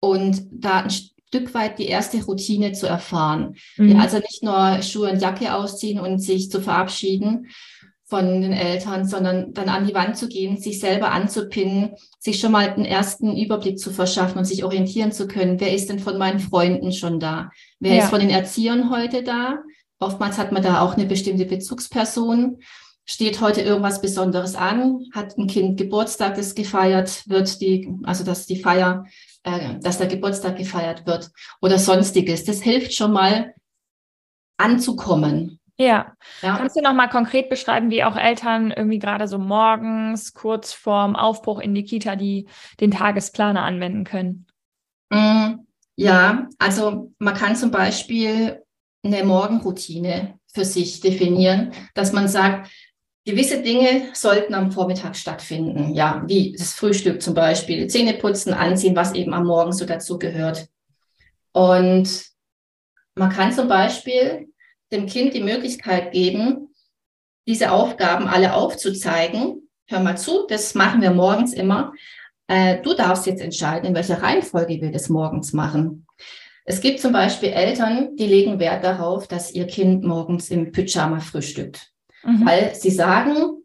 und 0.00 0.42
da 0.50 0.80
ein 0.80 0.90
Stück 0.90 1.54
weit 1.54 1.78
die 1.78 1.86
erste 1.86 2.24
Routine 2.24 2.72
zu 2.72 2.88
erfahren. 2.88 3.54
Mhm. 3.76 3.90
Ja, 3.90 3.98
also 4.00 4.16
nicht 4.16 4.42
nur 4.42 4.82
Schuhe 4.82 5.12
und 5.12 5.22
Jacke 5.22 5.54
ausziehen 5.54 6.00
und 6.00 6.18
sich 6.18 6.50
zu 6.50 6.60
verabschieden 6.60 7.48
von 8.06 8.42
den 8.42 8.52
Eltern, 8.52 9.06
sondern 9.06 9.54
dann 9.54 9.68
an 9.68 9.86
die 9.86 9.94
Wand 9.94 10.16
zu 10.16 10.28
gehen, 10.28 10.58
sich 10.58 10.80
selber 10.80 11.12
anzupinnen, 11.12 11.92
sich 12.18 12.40
schon 12.40 12.52
mal 12.52 12.68
einen 12.68 12.84
ersten 12.84 13.36
Überblick 13.36 13.78
zu 13.78 13.90
verschaffen 13.90 14.38
und 14.38 14.44
sich 14.44 14.64
orientieren 14.64 15.12
zu 15.12 15.26
können. 15.26 15.60
Wer 15.60 15.74
ist 15.74 15.88
denn 15.88 15.98
von 15.98 16.18
meinen 16.18 16.40
Freunden 16.40 16.92
schon 16.92 17.20
da? 17.20 17.50
Wer 17.80 17.94
ja. 17.94 18.04
ist 18.04 18.10
von 18.10 18.20
den 18.20 18.28
Erziehern 18.30 18.90
heute 18.90 19.22
da? 19.22 19.62
Oftmals 19.98 20.36
hat 20.36 20.52
man 20.52 20.62
da 20.62 20.80
auch 20.80 20.94
eine 20.94 21.06
bestimmte 21.06 21.46
Bezugsperson 21.46 22.58
steht 23.04 23.40
heute 23.40 23.62
irgendwas 23.62 24.00
Besonderes 24.00 24.54
an, 24.54 25.06
hat 25.12 25.36
ein 25.36 25.46
Kind 25.46 25.78
Geburtstag, 25.78 26.36
das 26.36 26.54
gefeiert 26.54 27.28
wird, 27.28 27.60
die, 27.60 27.92
also 28.04 28.24
dass 28.24 28.46
die 28.46 28.60
Feier, 28.60 29.06
äh, 29.42 29.78
dass 29.80 29.98
der 29.98 30.06
Geburtstag 30.06 30.56
gefeiert 30.56 31.06
wird 31.06 31.30
oder 31.60 31.78
sonstiges. 31.78 32.44
Das 32.44 32.62
hilft 32.62 32.94
schon 32.94 33.12
mal 33.12 33.54
anzukommen. 34.56 35.58
Ja. 35.78 36.12
ja. 36.42 36.56
Kannst 36.58 36.76
du 36.76 36.82
noch 36.82 36.94
mal 36.94 37.08
konkret 37.08 37.48
beschreiben, 37.48 37.90
wie 37.90 38.04
auch 38.04 38.16
Eltern 38.16 38.70
irgendwie 38.70 38.98
gerade 38.98 39.26
so 39.26 39.38
morgens 39.38 40.32
kurz 40.32 40.72
vorm 40.72 41.16
Aufbruch 41.16 41.58
in 41.58 41.74
die 41.74 41.84
Kita 41.84 42.14
die 42.14 42.46
den 42.78 42.92
Tagesplaner 42.92 43.62
anwenden 43.62 44.04
können? 44.04 44.46
Mm, 45.10 45.66
ja, 45.96 46.48
also 46.58 47.12
man 47.18 47.34
kann 47.34 47.56
zum 47.56 47.70
Beispiel 47.70 48.62
eine 49.02 49.24
Morgenroutine 49.24 50.38
für 50.46 50.64
sich 50.64 51.00
definieren, 51.00 51.72
dass 51.94 52.12
man 52.12 52.28
sagt, 52.28 52.70
gewisse 53.24 53.62
Dinge 53.62 54.08
sollten 54.14 54.54
am 54.54 54.72
Vormittag 54.72 55.16
stattfinden. 55.16 55.94
Ja, 55.94 56.22
wie 56.26 56.52
das 56.52 56.72
Frühstück 56.72 57.22
zum 57.22 57.34
Beispiel, 57.34 57.86
Zähne 57.86 58.14
putzen, 58.14 58.52
anziehen, 58.52 58.96
was 58.96 59.14
eben 59.14 59.32
am 59.34 59.46
Morgen 59.46 59.72
so 59.72 59.84
dazu 59.84 60.18
gehört. 60.18 60.68
Und 61.52 62.24
man 63.14 63.30
kann 63.30 63.52
zum 63.52 63.68
Beispiel 63.68 64.48
dem 64.90 65.06
Kind 65.06 65.34
die 65.34 65.42
Möglichkeit 65.42 66.12
geben, 66.12 66.68
diese 67.46 67.72
Aufgaben 67.72 68.26
alle 68.26 68.54
aufzuzeigen. 68.54 69.68
Hör 69.86 70.00
mal 70.00 70.16
zu, 70.16 70.46
das 70.48 70.74
machen 70.74 71.02
wir 71.02 71.10
morgens 71.10 71.52
immer. 71.52 71.92
Äh, 72.46 72.80
du 72.82 72.94
darfst 72.94 73.26
jetzt 73.26 73.42
entscheiden, 73.42 73.88
in 73.88 73.94
welcher 73.94 74.22
Reihenfolge 74.22 74.80
wir 74.80 74.90
das 74.90 75.08
morgens 75.08 75.52
machen. 75.52 76.06
Es 76.64 76.80
gibt 76.80 77.00
zum 77.00 77.12
Beispiel 77.12 77.50
Eltern, 77.50 78.16
die 78.16 78.26
legen 78.26 78.60
Wert 78.60 78.84
darauf, 78.84 79.26
dass 79.26 79.52
ihr 79.52 79.66
Kind 79.66 80.04
morgens 80.04 80.50
im 80.50 80.70
Pyjama 80.70 81.18
frühstückt. 81.18 81.91
Mhm. 82.24 82.46
Weil 82.46 82.74
sie 82.74 82.90
sagen, 82.90 83.64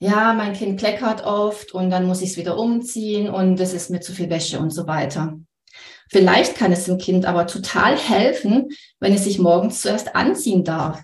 ja, 0.00 0.32
mein 0.34 0.52
Kind 0.52 0.78
kleckert 0.78 1.24
oft 1.24 1.72
und 1.72 1.90
dann 1.90 2.06
muss 2.06 2.22
ich 2.22 2.30
es 2.30 2.36
wieder 2.36 2.58
umziehen 2.58 3.30
und 3.30 3.58
es 3.60 3.72
ist 3.72 3.90
mir 3.90 4.00
zu 4.00 4.12
viel 4.12 4.30
Wäsche 4.30 4.58
und 4.58 4.70
so 4.70 4.86
weiter. 4.86 5.38
Vielleicht 6.10 6.56
kann 6.56 6.72
es 6.72 6.84
dem 6.84 6.98
Kind 6.98 7.24
aber 7.24 7.46
total 7.46 7.96
helfen, 7.96 8.68
wenn 9.00 9.14
es 9.14 9.24
sich 9.24 9.38
morgens 9.38 9.80
zuerst 9.80 10.14
anziehen 10.14 10.64
darf, 10.64 11.02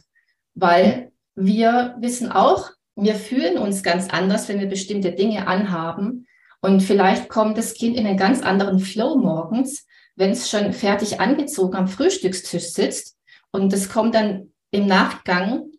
weil 0.54 1.12
wir 1.34 1.96
wissen 1.98 2.30
auch, 2.30 2.70
wir 2.96 3.14
fühlen 3.14 3.56
uns 3.56 3.82
ganz 3.82 4.08
anders, 4.10 4.48
wenn 4.48 4.60
wir 4.60 4.68
bestimmte 4.68 5.12
Dinge 5.12 5.46
anhaben. 5.46 6.26
Und 6.60 6.82
vielleicht 6.82 7.28
kommt 7.30 7.56
das 7.56 7.74
Kind 7.74 7.96
in 7.96 8.06
einen 8.06 8.18
ganz 8.18 8.42
anderen 8.42 8.78
Flow 8.78 9.16
morgens, 9.16 9.86
wenn 10.16 10.32
es 10.32 10.50
schon 10.50 10.74
fertig 10.74 11.18
angezogen 11.18 11.76
am 11.76 11.88
Frühstückstisch 11.88 12.72
sitzt. 12.72 13.16
Und 13.52 13.72
das 13.72 13.88
kommt 13.88 14.14
dann 14.14 14.52
im 14.70 14.86
Nachgang 14.86 15.70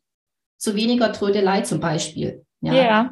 zu 0.61 0.75
weniger 0.75 1.11
Trödelei 1.11 1.61
zum 1.61 1.79
Beispiel. 1.79 2.45
Ja. 2.61 2.73
ja. 2.73 3.11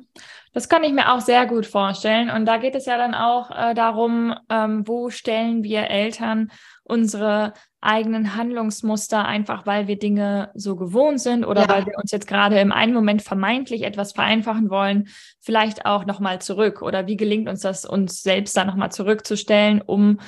Das 0.54 0.70
kann 0.70 0.84
ich 0.84 0.94
mir 0.94 1.12
auch 1.12 1.22
sehr 1.22 1.48
gut 1.48 1.66
vorstellen. 1.66 2.30
Und 2.30 2.46
da 2.46 2.58
geht 2.58 2.76
es 2.76 2.86
ja 2.86 2.98
dann 2.98 3.16
auch 3.16 3.50
äh, 3.50 3.74
darum, 3.74 4.36
ähm, 4.50 4.88
wo 4.88 5.10
stellen 5.10 5.64
wir 5.64 5.90
Eltern 5.90 6.52
unsere 6.84 7.54
eigenen 7.82 8.36
Handlungsmuster, 8.36 9.26
einfach 9.26 9.66
weil 9.66 9.88
wir 9.88 9.98
Dinge 9.98 10.52
so 10.54 10.76
gewohnt 10.76 11.22
sind 11.22 11.44
oder 11.44 11.62
ja. 11.62 11.70
weil 11.70 11.86
wir 11.86 11.98
uns 11.98 12.12
jetzt 12.12 12.28
gerade 12.28 12.60
im 12.60 12.72
einen 12.72 12.94
Moment 12.94 13.22
vermeintlich 13.24 13.84
etwas 13.84 14.12
vereinfachen 14.12 14.70
wollen, 14.70 15.08
vielleicht 15.40 15.86
auch 15.86 16.06
nochmal 16.06 16.42
zurück. 16.42 16.84
Oder 16.84 17.08
wie 17.08 17.18
gelingt 17.18 17.50
uns 17.50 17.62
das, 17.62 17.86
uns 17.86 18.22
selbst 18.22 18.56
da 18.56 18.64
nochmal 18.64 18.92
zurückzustellen, 18.92 19.82
um 19.82 20.20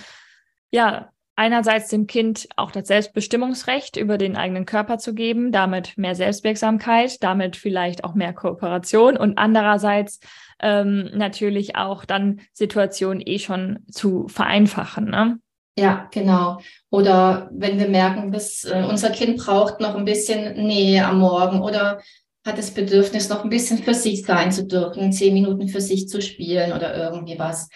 ja 0.71 1.09
einerseits 1.35 1.89
dem 1.89 2.07
Kind 2.07 2.47
auch 2.55 2.71
das 2.71 2.87
Selbstbestimmungsrecht 2.87 3.97
über 3.97 4.17
den 4.17 4.35
eigenen 4.35 4.65
Körper 4.65 4.97
zu 4.97 5.13
geben, 5.13 5.51
damit 5.51 5.97
mehr 5.97 6.15
Selbstwirksamkeit, 6.15 7.23
damit 7.23 7.55
vielleicht 7.55 8.03
auch 8.03 8.13
mehr 8.13 8.33
Kooperation 8.33 9.17
und 9.17 9.37
andererseits 9.37 10.19
ähm, 10.61 11.09
natürlich 11.13 11.75
auch 11.75 12.05
dann 12.05 12.41
Situationen 12.53 13.21
eh 13.25 13.39
schon 13.39 13.79
zu 13.89 14.27
vereinfachen. 14.27 15.05
Ne? 15.05 15.39
Ja, 15.77 16.09
genau. 16.11 16.59
Oder 16.89 17.49
wenn 17.53 17.79
wir 17.79 17.87
merken, 17.87 18.31
dass 18.31 18.65
äh, 18.65 18.83
unser 18.87 19.09
Kind 19.09 19.37
braucht 19.37 19.79
noch 19.79 19.95
ein 19.95 20.05
bisschen 20.05 20.53
Nähe 20.67 21.05
am 21.05 21.19
Morgen 21.19 21.61
oder 21.61 22.01
hat 22.45 22.57
das 22.57 22.71
Bedürfnis, 22.71 23.29
noch 23.29 23.43
ein 23.43 23.49
bisschen 23.49 23.77
für 23.77 23.93
sich 23.93 24.25
sein 24.25 24.51
zu 24.51 24.65
dürfen, 24.65 25.11
zehn 25.11 25.33
Minuten 25.33 25.67
für 25.67 25.81
sich 25.81 26.09
zu 26.09 26.21
spielen 26.21 26.73
oder 26.73 26.95
irgendwie 26.95 27.37
was 27.37 27.69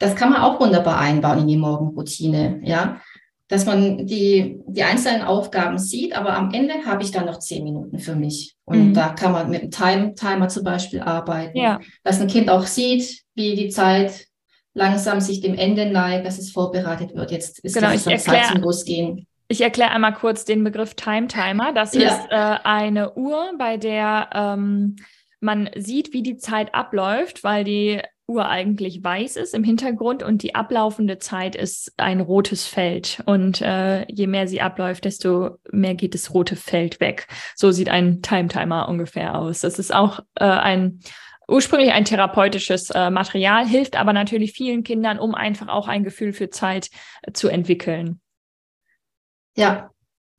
das 0.00 0.16
kann 0.16 0.30
man 0.30 0.40
auch 0.40 0.58
wunderbar 0.58 0.98
einbauen 0.98 1.40
in 1.40 1.48
die 1.48 1.56
Morgenroutine, 1.56 2.60
ja. 2.64 3.00
Dass 3.48 3.66
man 3.66 4.06
die, 4.06 4.60
die 4.66 4.82
einzelnen 4.82 5.22
Aufgaben 5.22 5.78
sieht, 5.78 6.16
aber 6.16 6.34
am 6.34 6.52
Ende 6.52 6.86
habe 6.86 7.02
ich 7.02 7.10
dann 7.10 7.26
noch 7.26 7.38
zehn 7.38 7.64
Minuten 7.64 7.98
für 7.98 8.14
mich. 8.14 8.54
Und 8.64 8.88
mhm. 8.88 8.94
da 8.94 9.10
kann 9.10 9.32
man 9.32 9.50
mit 9.50 9.60
einem 9.62 9.70
Time 9.70 10.14
Timer 10.14 10.48
zum 10.48 10.64
Beispiel 10.64 11.00
arbeiten. 11.00 11.58
Ja. 11.58 11.80
Dass 12.04 12.20
ein 12.20 12.28
Kind 12.28 12.48
auch 12.48 12.64
sieht, 12.64 13.22
wie 13.34 13.56
die 13.56 13.68
Zeit 13.68 14.26
langsam 14.72 15.20
sich 15.20 15.40
dem 15.40 15.54
Ende 15.54 15.90
neigt, 15.90 16.26
dass 16.26 16.38
es 16.38 16.52
vorbereitet 16.52 17.14
wird. 17.14 17.32
Jetzt 17.32 17.58
ist 17.58 17.74
genau, 17.74 17.90
ich 17.90 18.06
erklär, 18.06 18.18
Zeit 18.18 18.46
zum 18.46 18.62
Losgehen. 18.62 19.26
Ich 19.48 19.60
erkläre 19.60 19.90
einmal 19.90 20.14
kurz 20.14 20.44
den 20.44 20.62
Begriff 20.62 20.94
Time 20.94 21.26
Timer. 21.26 21.72
Das 21.72 21.92
ja. 21.92 22.08
ist 22.08 22.30
äh, 22.30 22.56
eine 22.62 23.14
Uhr, 23.16 23.52
bei 23.58 23.76
der 23.76 24.30
ähm, 24.32 24.96
man 25.40 25.70
sieht, 25.74 26.12
wie 26.12 26.22
die 26.22 26.36
Zeit 26.36 26.74
abläuft, 26.74 27.42
weil 27.42 27.64
die 27.64 28.00
Uhr 28.30 28.48
eigentlich 28.48 29.04
weiß 29.04 29.36
ist 29.36 29.54
im 29.54 29.64
Hintergrund 29.64 30.22
und 30.22 30.42
die 30.42 30.54
ablaufende 30.54 31.18
Zeit 31.18 31.56
ist 31.56 31.92
ein 31.98 32.20
rotes 32.20 32.66
Feld. 32.66 33.22
Und 33.26 33.60
äh, 33.60 34.10
je 34.10 34.26
mehr 34.26 34.48
sie 34.48 34.62
abläuft, 34.62 35.04
desto 35.04 35.58
mehr 35.70 35.94
geht 35.94 36.14
das 36.14 36.32
rote 36.32 36.56
Feld 36.56 37.00
weg. 37.00 37.26
So 37.56 37.70
sieht 37.72 37.88
ein 37.88 38.22
Time-Timer 38.22 38.88
ungefähr 38.88 39.36
aus. 39.36 39.60
Das 39.60 39.78
ist 39.78 39.94
auch 39.94 40.20
äh, 40.36 40.44
ein 40.44 41.00
ursprünglich 41.48 41.92
ein 41.92 42.04
therapeutisches 42.04 42.90
äh, 42.90 43.10
Material, 43.10 43.66
hilft 43.66 43.96
aber 43.96 44.12
natürlich 44.12 44.52
vielen 44.52 44.84
Kindern, 44.84 45.18
um 45.18 45.34
einfach 45.34 45.68
auch 45.68 45.88
ein 45.88 46.04
Gefühl 46.04 46.32
für 46.32 46.48
Zeit 46.48 46.90
äh, 47.22 47.32
zu 47.32 47.48
entwickeln. 47.48 48.20
Ja, 49.56 49.90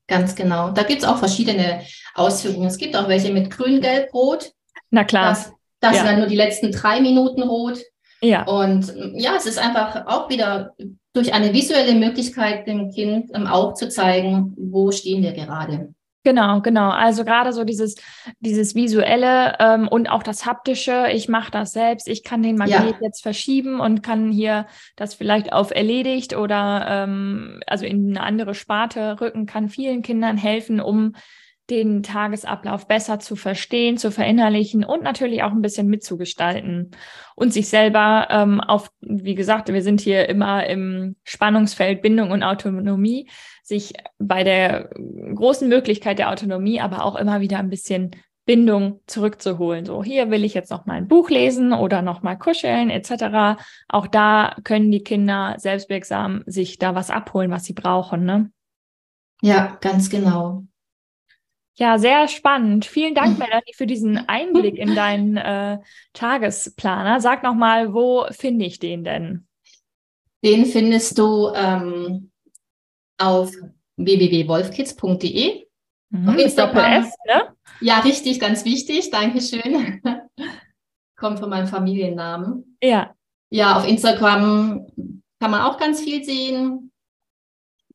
ganz 0.08 0.36
genau. 0.36 0.72
Da 0.72 0.84
gibt 0.84 1.02
es 1.02 1.08
auch 1.08 1.18
verschiedene 1.18 1.84
Ausführungen. 2.16 2.68
Es 2.68 2.78
gibt 2.78 2.96
auch 2.96 3.10
welche 3.10 3.34
mit 3.34 3.52
grün-gelb-rot. 3.52 4.54
Na 4.90 5.04
klar. 5.04 5.30
Das 5.30 5.54
das 5.82 5.96
ja. 5.96 5.98
sind 6.00 6.12
dann 6.12 6.20
nur 6.20 6.28
die 6.28 6.36
letzten 6.36 6.72
drei 6.72 7.02
Minuten 7.02 7.42
rot. 7.44 7.80
Ja. 8.22 8.44
Und 8.44 8.94
ja, 9.16 9.36
es 9.36 9.46
ist 9.46 9.58
einfach 9.58 10.06
auch 10.06 10.30
wieder 10.30 10.74
durch 11.14 11.34
eine 11.34 11.54
visuelle 11.54 11.96
Möglichkeit 11.96 12.68
dem 12.68 12.92
Kind 12.92 13.32
ähm, 13.34 13.48
auch 13.48 13.74
zu 13.74 13.90
zeigen, 13.90 14.54
wo 14.58 14.92
stehen 14.92 15.24
wir 15.24 15.34
gerade. 15.34 15.94
Genau, 16.24 16.62
genau. 16.62 16.92
Also 16.92 17.26
gerade 17.26 17.52
so 17.52 17.64
dieses, 17.64 17.96
dieses 18.40 18.76
visuelle 18.76 19.56
ähm, 19.60 19.88
und 19.88 20.08
auch 20.08 20.22
das 20.22 20.46
haptische. 20.46 21.08
Ich 21.12 21.28
mache 21.28 21.50
das 21.50 21.74
selbst. 21.74 22.08
Ich 22.08 22.24
kann 22.24 22.44
den 22.44 22.58
Magnet 22.58 22.96
ja. 23.00 23.08
jetzt 23.08 23.24
verschieben 23.24 23.80
und 23.80 24.04
kann 24.04 24.32
hier 24.32 24.68
das 24.96 25.16
vielleicht 25.16 25.52
auf 25.52 25.72
erledigt 25.72 26.36
oder 26.36 26.86
ähm, 26.88 27.62
also 27.66 27.86
in 27.86 28.12
eine 28.16 28.24
andere 28.24 28.54
Sparte 28.54 29.20
rücken. 29.20 29.48
Kann 29.48 29.68
vielen 29.68 30.04
Kindern 30.04 30.38
helfen, 30.38 30.80
um 30.80 31.16
den 31.72 32.04
Tagesablauf 32.04 32.88
besser 32.88 33.20
zu 33.20 33.36
verstehen, 33.36 33.98
zu 33.98 34.12
verinnerlichen 34.12 34.84
und 34.84 35.02
natürlich 35.02 35.42
auch 35.42 35.52
ein 35.52 35.62
bisschen 35.62 35.88
mitzugestalten 35.88 36.92
und 37.36 37.54
sich 37.54 37.70
selber 37.70 38.28
ähm, 38.30 38.60
auf, 38.60 38.92
wie 39.00 39.36
gesagt, 39.36 39.70
wir 39.74 39.82
sind 39.82 40.02
hier 40.02 40.30
immer 40.30 40.68
im 40.68 41.16
Spannungsfeld 41.24 42.02
Bindung 42.02 42.32
und 42.32 42.44
Autonomie, 42.44 43.30
sich 43.64 43.94
bei 44.20 44.44
der 44.44 44.90
großen 45.34 45.70
Möglichkeit 45.70 46.20
der 46.20 46.30
Autonomie 46.30 46.82
aber 46.82 47.06
auch 47.06 47.16
immer 47.16 47.40
wieder 47.40 47.58
ein 47.58 47.70
bisschen 47.70 48.12
Bindung 48.46 49.00
zurückzuholen. 49.08 49.86
So, 49.86 50.04
hier 50.04 50.30
will 50.30 50.44
ich 50.44 50.54
jetzt 50.54 50.72
noch 50.72 50.86
mal 50.86 50.96
ein 50.96 51.08
Buch 51.08 51.30
lesen 51.30 51.74
oder 51.74 52.02
noch 52.02 52.22
mal 52.22 52.36
kuscheln 52.36 52.90
etc. 52.90 53.62
Auch 53.88 54.08
da 54.08 54.56
können 54.64 54.92
die 54.92 55.04
Kinder 55.04 55.56
selbstwirksam 55.58 56.44
sich 56.46 56.78
da 56.78 56.94
was 56.96 57.10
abholen, 57.10 57.52
was 57.52 57.64
sie 57.64 57.74
brauchen. 57.74 58.26
Ne? 58.26 58.52
Ja, 59.42 59.78
ganz 59.82 60.10
genau. 60.10 60.66
Ja, 61.82 61.98
sehr 61.98 62.28
spannend. 62.28 62.86
Vielen 62.86 63.16
Dank, 63.16 63.40
Melanie, 63.40 63.74
für 63.74 63.88
diesen 63.88 64.30
Einblick 64.30 64.78
in 64.78 64.94
deinen 64.94 65.36
äh, 65.36 65.80
Tagesplaner. 66.14 67.20
Sag 67.20 67.42
nochmal, 67.42 67.92
wo 67.96 68.28
finde 68.30 68.66
ich 68.66 68.78
den 68.78 69.04
denn? 69.04 69.48
Den 70.46 70.68
findest 70.68 71.18
du 71.18 71.52
ähm, 71.56 72.30
auf 73.18 73.52
www.wolfkids.de. 73.98 75.66
Mhm, 76.12 76.30
auf 76.30 76.38
Instagram. 76.38 77.02
S, 77.02 77.16
ne? 77.26 77.56
Ja, 77.80 78.02
richtig, 78.02 78.40
ganz 78.40 78.64
wichtig. 78.64 79.10
Dankeschön. 79.10 80.04
Kommt 81.16 81.40
von 81.40 81.50
meinem 81.50 81.68
Familiennamen. 81.68 82.78
Ja. 82.84 83.16
Ja, 83.50 83.78
auf 83.78 83.88
Instagram 83.88 84.86
kann 85.40 85.50
man 85.50 85.62
auch 85.62 85.80
ganz 85.80 86.00
viel 86.00 86.24
sehen. 86.24 86.92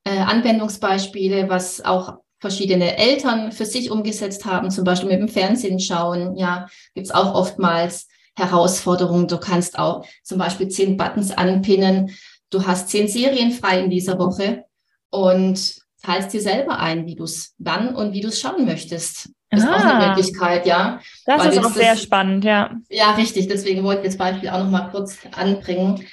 Äh, 0.02 0.18
Anwendungsbeispiele, 0.18 1.48
was 1.48 1.84
auch 1.84 2.18
verschiedene 2.38 2.96
Eltern 2.96 3.52
für 3.52 3.64
sich 3.64 3.90
umgesetzt 3.90 4.44
haben, 4.44 4.70
zum 4.70 4.84
Beispiel 4.84 5.08
mit 5.08 5.20
dem 5.20 5.28
Fernsehen 5.28 5.80
schauen. 5.80 6.36
Ja, 6.36 6.68
gibt 6.94 7.06
es 7.06 7.14
auch 7.14 7.34
oftmals 7.34 8.08
Herausforderungen. 8.36 9.28
Du 9.28 9.38
kannst 9.38 9.78
auch 9.78 10.06
zum 10.22 10.38
Beispiel 10.38 10.68
zehn 10.68 10.96
Buttons 10.96 11.30
anpinnen. 11.32 12.10
Du 12.50 12.66
hast 12.66 12.90
zehn 12.90 13.08
Serien 13.08 13.52
frei 13.52 13.80
in 13.80 13.90
dieser 13.90 14.18
Woche 14.18 14.64
und 15.10 15.76
teilst 16.02 16.32
dir 16.32 16.40
selber 16.40 16.78
ein, 16.78 17.06
wie 17.06 17.16
du 17.16 17.24
es 17.24 17.54
wann 17.58 17.94
und 17.94 18.12
wie 18.12 18.20
du 18.20 18.28
es 18.28 18.40
schauen 18.40 18.64
möchtest. 18.66 19.30
Das 19.50 19.62
ist 19.62 19.68
auch 19.68 19.74
eine 19.74 19.94
ah. 19.94 20.08
Möglichkeit, 20.08 20.66
ja. 20.66 21.00
Das 21.24 21.40
Weil 21.40 21.52
ist 21.52 21.64
auch 21.64 21.72
sehr 21.72 21.92
das, 21.92 22.02
spannend, 22.02 22.44
ja. 22.44 22.72
Ja, 22.88 23.12
richtig. 23.12 23.48
Deswegen 23.48 23.84
wollte 23.84 24.02
ich 24.02 24.08
das 24.08 24.18
Beispiel 24.18 24.48
auch 24.48 24.58
noch 24.58 24.70
mal 24.70 24.90
kurz 24.90 25.18
anbringen, 25.32 26.04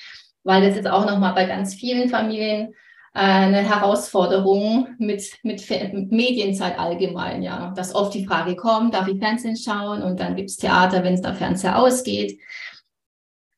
weil 0.44 0.66
das 0.66 0.76
jetzt 0.76 0.88
auch 0.88 1.06
noch 1.06 1.18
mal 1.18 1.34
bei 1.34 1.46
ganz 1.46 1.74
vielen 1.74 2.10
Familien 2.10 2.74
eine 3.14 3.58
Herausforderung 3.58 4.88
mit, 4.98 5.24
mit, 5.44 5.70
mit 5.70 6.12
Medienzeit 6.12 6.80
allgemein, 6.80 7.44
ja. 7.44 7.72
Dass 7.76 7.94
oft 7.94 8.14
die 8.14 8.26
Frage 8.26 8.56
kommt, 8.56 8.96
darf 8.96 9.08
ich 9.08 9.20
Fernsehen 9.20 9.56
schauen? 9.56 10.02
Und 10.02 10.20
dann 10.20 10.36
gibt 10.36 10.50
es 10.50 10.58
Theater, 10.58 11.04
wenn 11.04 11.14
es 11.14 11.22
der 11.22 11.36
Fernseher 11.36 11.78
ausgeht. 11.78 12.40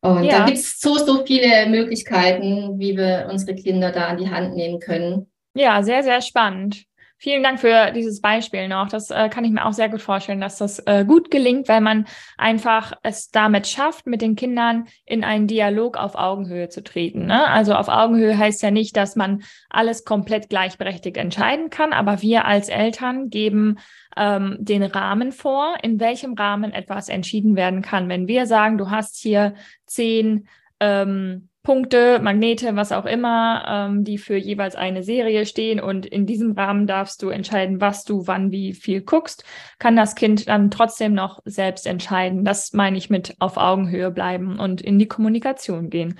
Und 0.01 0.25
ja. 0.25 0.39
da 0.39 0.45
gibt 0.45 0.57
es 0.57 0.79
so, 0.79 0.95
so 0.95 1.25
viele 1.25 1.67
Möglichkeiten, 1.67 2.77
wie 2.79 2.97
wir 2.97 3.27
unsere 3.31 3.55
Kinder 3.55 3.91
da 3.91 4.07
an 4.07 4.17
die 4.17 4.29
Hand 4.29 4.55
nehmen 4.55 4.79
können. 4.79 5.31
Ja, 5.55 5.81
sehr, 5.81 6.03
sehr 6.03 6.21
spannend. 6.21 6.83
Vielen 7.17 7.43
Dank 7.43 7.61
für 7.61 7.91
dieses 7.91 8.19
Beispiel 8.19 8.67
noch. 8.67 8.89
Das 8.89 9.09
äh, 9.09 9.29
kann 9.29 9.45
ich 9.45 9.51
mir 9.51 9.65
auch 9.65 9.71
sehr 9.71 9.87
gut 9.87 10.01
vorstellen, 10.01 10.41
dass 10.41 10.57
das 10.57 10.79
äh, 10.79 11.05
gut 11.07 11.31
gelingt, 11.31 11.69
weil 11.69 11.79
man 11.79 12.07
einfach 12.37 12.91
es 13.03 13.31
damit 13.31 13.67
schafft, 13.67 14.05
mit 14.05 14.21
den 14.21 14.35
Kindern 14.35 14.87
in 15.05 15.23
einen 15.23 15.47
Dialog 15.47 15.95
auf 15.95 16.15
Augenhöhe 16.15 16.67
zu 16.67 16.83
treten. 16.83 17.25
Ne? 17.25 17.47
Also 17.47 17.73
auf 17.73 17.87
Augenhöhe 17.87 18.37
heißt 18.37 18.61
ja 18.61 18.69
nicht, 18.69 18.97
dass 18.97 19.15
man 19.15 19.43
alles 19.69 20.03
komplett 20.03 20.49
gleichberechtigt 20.49 21.15
entscheiden 21.15 21.69
kann, 21.69 21.93
aber 21.93 22.21
wir 22.21 22.45
als 22.45 22.67
Eltern 22.67 23.29
geben 23.29 23.77
ähm, 24.17 24.57
den 24.59 24.83
Rahmen 24.83 25.31
vor, 25.31 25.75
in 25.81 26.01
welchem 26.01 26.33
Rahmen 26.33 26.73
etwas 26.73 27.07
entschieden 27.07 27.55
werden 27.55 27.81
kann. 27.81 28.09
Wenn 28.09 28.27
wir 28.27 28.45
sagen, 28.45 28.77
du 28.77 28.89
hast 28.89 29.17
hier 29.17 29.55
zehn 29.85 30.47
ähm, 30.81 31.47
Punkte, 31.65 32.19
Magnete, 32.19 32.77
was 32.77 32.93
auch 32.93 33.05
immer, 33.05 33.65
ähm, 33.67 34.05
die 34.05 34.17
für 34.17 34.37
jeweils 34.37 34.75
eine 34.75 35.03
Serie 35.03 35.45
stehen. 35.45 35.81
Und 35.81 36.05
in 36.05 36.25
diesem 36.25 36.53
Rahmen 36.53 36.87
darfst 36.87 37.21
du 37.21 37.27
entscheiden, 37.27 37.81
was 37.81 38.05
du 38.05 38.25
wann 38.27 38.51
wie 38.51 38.73
viel 38.73 39.01
guckst. 39.01 39.43
Kann 39.77 39.97
das 39.97 40.15
Kind 40.15 40.47
dann 40.47 40.71
trotzdem 40.71 41.13
noch 41.13 41.41
selbst 41.43 41.85
entscheiden. 41.85 42.45
Das 42.45 42.71
meine 42.71 42.97
ich 42.97 43.09
mit 43.09 43.35
auf 43.39 43.57
Augenhöhe 43.57 44.11
bleiben 44.11 44.57
und 44.59 44.81
in 44.81 44.97
die 44.97 45.07
Kommunikation 45.07 45.89
gehen. 45.89 46.17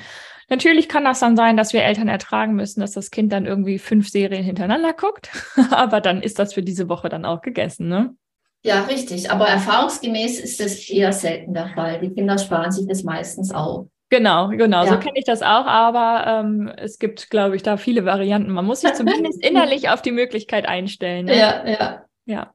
Natürlich 0.50 0.90
kann 0.90 1.06
das 1.06 1.22
dann 1.22 1.38
sein, 1.38 1.56
dass 1.56 1.72
wir 1.72 1.84
Eltern 1.84 2.10
ertragen 2.10 2.56
müssen, 2.56 2.82
dass 2.82 2.92
das 2.92 3.10
Kind 3.10 3.32
dann 3.32 3.46
irgendwie 3.46 3.80
fünf 3.80 4.10
Serien 4.10 4.44
hintereinander 4.44 4.94
guckt. 4.94 5.30
Aber 5.72 6.02
dann 6.02 6.22
ist 6.22 6.40
das 6.40 6.54
für 6.54 6.64
diese 6.64 6.90
Woche 6.90 7.08
dann 7.08 7.24
auch 7.24 7.42
gegessen, 7.42 7.88
ne? 7.88 8.16
Ja, 8.64 8.86
richtig. 8.86 9.30
Aber 9.30 9.48
erfahrungsgemäß 9.48 10.40
ist 10.40 10.60
das 10.60 10.90
eher 10.90 11.14
selten 11.14 11.54
der 11.54 11.70
Fall. 11.70 12.00
Die 12.00 12.10
Kinder 12.10 12.38
sparen 12.40 12.72
sich 12.72 12.88
das 12.88 13.04
meistens 13.04 13.54
auch. 13.54 13.88
Genau, 14.10 14.50
genau, 14.50 14.86
ja. 14.86 14.92
so 14.92 15.00
kenne 15.00 15.18
ich 15.18 15.26
das 15.26 15.42
auch, 15.42 15.66
aber 15.66 16.26
ähm, 16.28 16.72
es 16.78 17.00
gibt, 17.00 17.30
glaube 17.30 17.56
ich, 17.56 17.64
da 17.64 17.78
viele 17.78 18.06
Varianten. 18.06 18.52
Man 18.52 18.66
muss 18.66 18.82
sich 18.82 18.94
zumindest 18.96 19.44
innerlich 19.44 19.90
auf 19.90 20.02
die 20.02 20.12
Möglichkeit 20.12 20.68
einstellen. 20.68 21.26
Ne? 21.26 21.38
Ja, 21.38 21.68
ja. 21.68 22.06
Ja. 22.26 22.52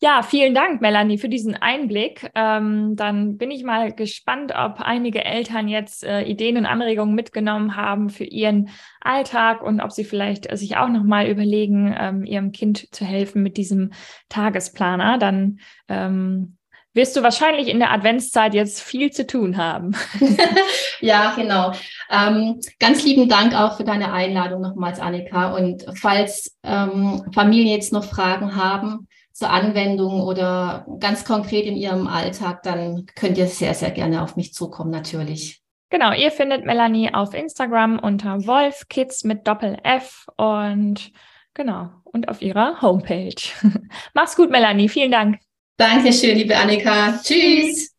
Ja, 0.00 0.22
vielen 0.22 0.54
Dank, 0.54 0.80
Melanie, 0.80 1.18
für 1.18 1.28
diesen 1.28 1.56
Einblick. 1.56 2.30
Ähm, 2.36 2.94
dann 2.94 3.36
bin 3.36 3.50
ich 3.50 3.64
mal 3.64 3.92
gespannt, 3.92 4.52
ob 4.54 4.80
einige 4.80 5.24
Eltern 5.24 5.66
jetzt 5.66 6.04
äh, 6.04 6.22
Ideen 6.22 6.56
und 6.56 6.66
Anregungen 6.66 7.16
mitgenommen 7.16 7.74
haben 7.74 8.08
für 8.08 8.22
ihren 8.22 8.68
Alltag 9.00 9.60
und 9.60 9.80
ob 9.80 9.90
sie 9.90 10.04
vielleicht 10.04 10.52
äh, 10.52 10.56
sich 10.56 10.76
auch 10.76 10.88
nochmal 10.88 11.26
überlegen, 11.26 11.92
ähm, 11.98 12.24
ihrem 12.24 12.52
Kind 12.52 12.94
zu 12.94 13.04
helfen 13.04 13.42
mit 13.42 13.56
diesem 13.56 13.90
Tagesplaner. 14.28 15.18
Dann 15.18 15.58
ähm, 15.88 16.57
wirst 16.94 17.16
du 17.16 17.22
wahrscheinlich 17.22 17.68
in 17.68 17.78
der 17.78 17.92
Adventszeit 17.92 18.54
jetzt 18.54 18.82
viel 18.82 19.10
zu 19.10 19.26
tun 19.26 19.56
haben. 19.56 19.96
ja, 21.00 21.34
genau. 21.36 21.72
Ähm, 22.10 22.60
ganz 22.80 23.04
lieben 23.04 23.28
Dank 23.28 23.54
auch 23.54 23.76
für 23.76 23.84
deine 23.84 24.12
Einladung 24.12 24.62
nochmals, 24.62 24.98
Annika. 24.98 25.54
Und 25.54 25.84
falls 25.94 26.56
ähm, 26.64 27.24
Familien 27.34 27.68
jetzt 27.68 27.92
noch 27.92 28.04
Fragen 28.04 28.56
haben 28.56 29.06
zur 29.32 29.50
Anwendung 29.50 30.22
oder 30.22 30.86
ganz 30.98 31.24
konkret 31.24 31.64
in 31.64 31.76
ihrem 31.76 32.08
Alltag, 32.08 32.62
dann 32.64 33.06
könnt 33.14 33.38
ihr 33.38 33.46
sehr, 33.46 33.74
sehr 33.74 33.92
gerne 33.92 34.22
auf 34.22 34.34
mich 34.34 34.52
zukommen, 34.52 34.90
natürlich. 34.90 35.62
Genau, 35.90 36.12
ihr 36.12 36.30
findet 36.30 36.66
Melanie 36.66 37.14
auf 37.14 37.32
Instagram 37.32 37.98
unter 37.98 38.46
Wolfkids 38.46 39.24
mit 39.24 39.46
Doppel 39.46 39.78
F 39.84 40.26
und 40.36 41.12
genau, 41.54 41.90
und 42.04 42.28
auf 42.28 42.42
ihrer 42.42 42.82
Homepage. 42.82 43.40
Mach's 44.14 44.36
gut, 44.36 44.50
Melanie. 44.50 44.88
Vielen 44.88 45.12
Dank. 45.12 45.38
Dankeschön, 45.78 46.36
liebe 46.36 46.56
Annika. 46.56 47.20
Tschüss. 47.22 47.94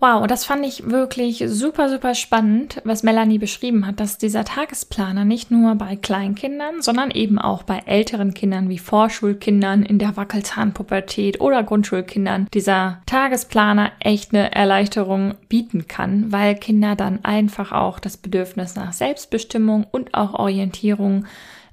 Wow, 0.00 0.26
das 0.26 0.46
fand 0.46 0.64
ich 0.64 0.88
wirklich 0.90 1.44
super, 1.46 1.90
super 1.90 2.14
spannend, 2.14 2.80
was 2.84 3.02
Melanie 3.02 3.38
beschrieben 3.38 3.86
hat, 3.86 4.00
dass 4.00 4.16
dieser 4.16 4.46
Tagesplaner 4.46 5.26
nicht 5.26 5.50
nur 5.50 5.74
bei 5.74 5.96
Kleinkindern, 5.96 6.80
sondern 6.80 7.10
eben 7.10 7.38
auch 7.38 7.64
bei 7.64 7.82
älteren 7.84 8.32
Kindern 8.32 8.70
wie 8.70 8.78
Vorschulkindern 8.78 9.82
in 9.82 9.98
der 9.98 10.16
Wackelzahnpubertät 10.16 11.42
oder 11.42 11.62
Grundschulkindern 11.64 12.48
dieser 12.54 13.02
Tagesplaner 13.04 13.92
echt 14.00 14.32
eine 14.32 14.54
Erleichterung 14.54 15.34
bieten 15.50 15.86
kann, 15.86 16.32
weil 16.32 16.54
Kinder 16.54 16.96
dann 16.96 17.26
einfach 17.26 17.72
auch 17.72 17.98
das 17.98 18.16
Bedürfnis 18.16 18.74
nach 18.74 18.94
Selbstbestimmung 18.94 19.86
und 19.90 20.14
auch 20.14 20.32
Orientierung 20.32 21.26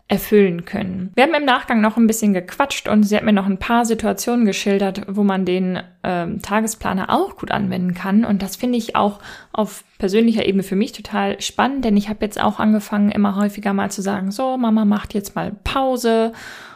erfüllen 0.08 0.66
können. 0.66 1.12
Wir 1.16 1.24
haben 1.24 1.34
im 1.34 1.46
Nachgang 1.46 1.82
noch 1.82 1.98
ein 1.98 2.06
bisschen 2.06 2.34
gequatscht 2.34 2.88
und 2.88 3.04
sie 3.04 3.16
hat 3.16 3.24
mir 3.24 3.34
noch 3.34 3.48
ein 3.48 3.58
paar 3.58 3.86
Situationen 3.86 4.46
geschildert, 4.46 5.02
wo 5.08 5.24
man 5.24 5.46
den 5.46 5.80
ähm, 6.04 6.44
Tagesplaner 6.44 7.10
auch 7.10 7.38
gut 7.38 7.50
anwenden 7.50 7.96
kann. 7.96 8.24
Und 8.24 8.44
das 8.44 8.56
finde 8.56 8.78
ich 8.78 8.96
auch 8.96 9.20
auf 9.52 9.84
persönlicher 9.98 10.46
Ebene 10.46 10.62
für 10.62 10.76
mich 10.76 10.92
total 10.92 11.42
spannend, 11.42 11.86
denn 11.86 11.98
ich 11.98 12.08
habe 12.08 12.24
jetzt 12.24 12.40
auch 12.40 12.60
angefangen, 12.60 13.10
immer 13.10 13.36
häufiger 13.36 13.74
mal 13.74 13.90
zu 13.90 14.04
sagen, 14.04 14.30
so, 14.30 14.58
Mama 14.58 14.86
macht 14.86 15.16
jetzt 15.16 15.36
mal 15.36 15.54
Pause 15.64 16.34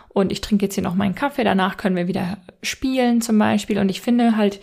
und 0.07 0.31
ich 0.31 0.41
trinke 0.41 0.65
jetzt 0.65 0.75
hier 0.75 0.83
noch 0.83 0.95
meinen 0.95 1.13
Kaffee, 1.13 1.43
danach 1.43 1.77
können 1.77 1.95
wir 1.95 2.07
wieder 2.07 2.37
spielen 2.63 3.21
zum 3.21 3.37
Beispiel. 3.37 3.77
Und 3.77 3.89
ich 3.89 4.01
finde 4.01 4.37
halt, 4.37 4.59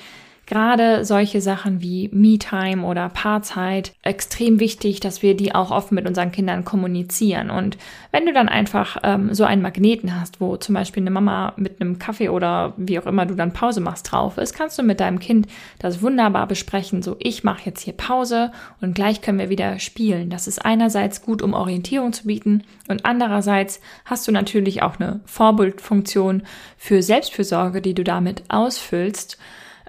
gerade 0.47 1.05
solche 1.05 1.41
Sachen 1.41 1.83
wie 1.83 2.09
Me-Time 2.13 2.85
oder 2.85 3.09
Paarzeit 3.09 3.93
extrem 4.03 4.61
wichtig, 4.61 5.01
dass 5.01 5.21
wir 5.23 5.37
die 5.37 5.55
auch 5.55 5.73
offen 5.73 5.97
mit 5.97 6.07
unseren 6.07 6.31
Kindern 6.31 6.65
kommunizieren. 6.65 7.51
Und 7.51 7.77
wenn 8.13 8.27
du 8.27 8.33
dann 8.33 8.49
einfach 8.49 8.97
ähm, 9.03 9.35
so 9.35 9.45
einen 9.45 9.61
Magneten 9.61 10.19
hast, 10.19 10.41
wo 10.41 10.57
zum 10.57 10.75
Beispiel 10.75 11.03
eine 11.03 11.11
Mama 11.11 11.53
mit 11.57 11.81
einem 11.81 11.99
Kaffee 11.99 12.29
oder 12.29 12.75
wie 12.77 12.99
auch 12.99 13.07
immer 13.07 13.27
du 13.27 13.35
dann 13.35 13.53
Pause 13.53 13.81
machst 13.81 14.11
drauf 14.11 14.39
ist, 14.39 14.55
kannst 14.55 14.79
du 14.79 14.85
mit 14.85 15.01
deinem 15.01 15.19
Kind 15.19 15.49
das 15.81 16.01
wunderbar 16.01 16.47
besprechen. 16.47 17.03
So, 17.03 17.17
ich 17.19 17.43
mache 17.43 17.63
jetzt 17.65 17.83
hier 17.83 17.95
Pause 17.95 18.53
und 18.81 18.95
gleich 18.95 19.21
können 19.21 19.41
wir 19.41 19.51
wieder 19.51 19.81
spielen. 19.81 20.31
Das 20.31 20.47
ist 20.47 20.65
einerseits 20.65 21.23
gut, 21.23 21.43
um 21.43 21.55
Orientierung 21.55 22.13
zu 22.13 22.29
bieten 22.29 22.63
und 22.89 23.05
andererseits 23.05 23.81
hast 24.05 24.29
du 24.29 24.33
natürlich 24.33 24.83
auch 24.83 25.01
eine 25.01 25.21
Vorbildfunktion 25.25 26.45
für 26.77 27.03
Selbstfürsorge, 27.03 27.83
die 27.83 27.95
du 27.95 28.05
damit 28.05 28.45
ausfüllst 28.49 29.39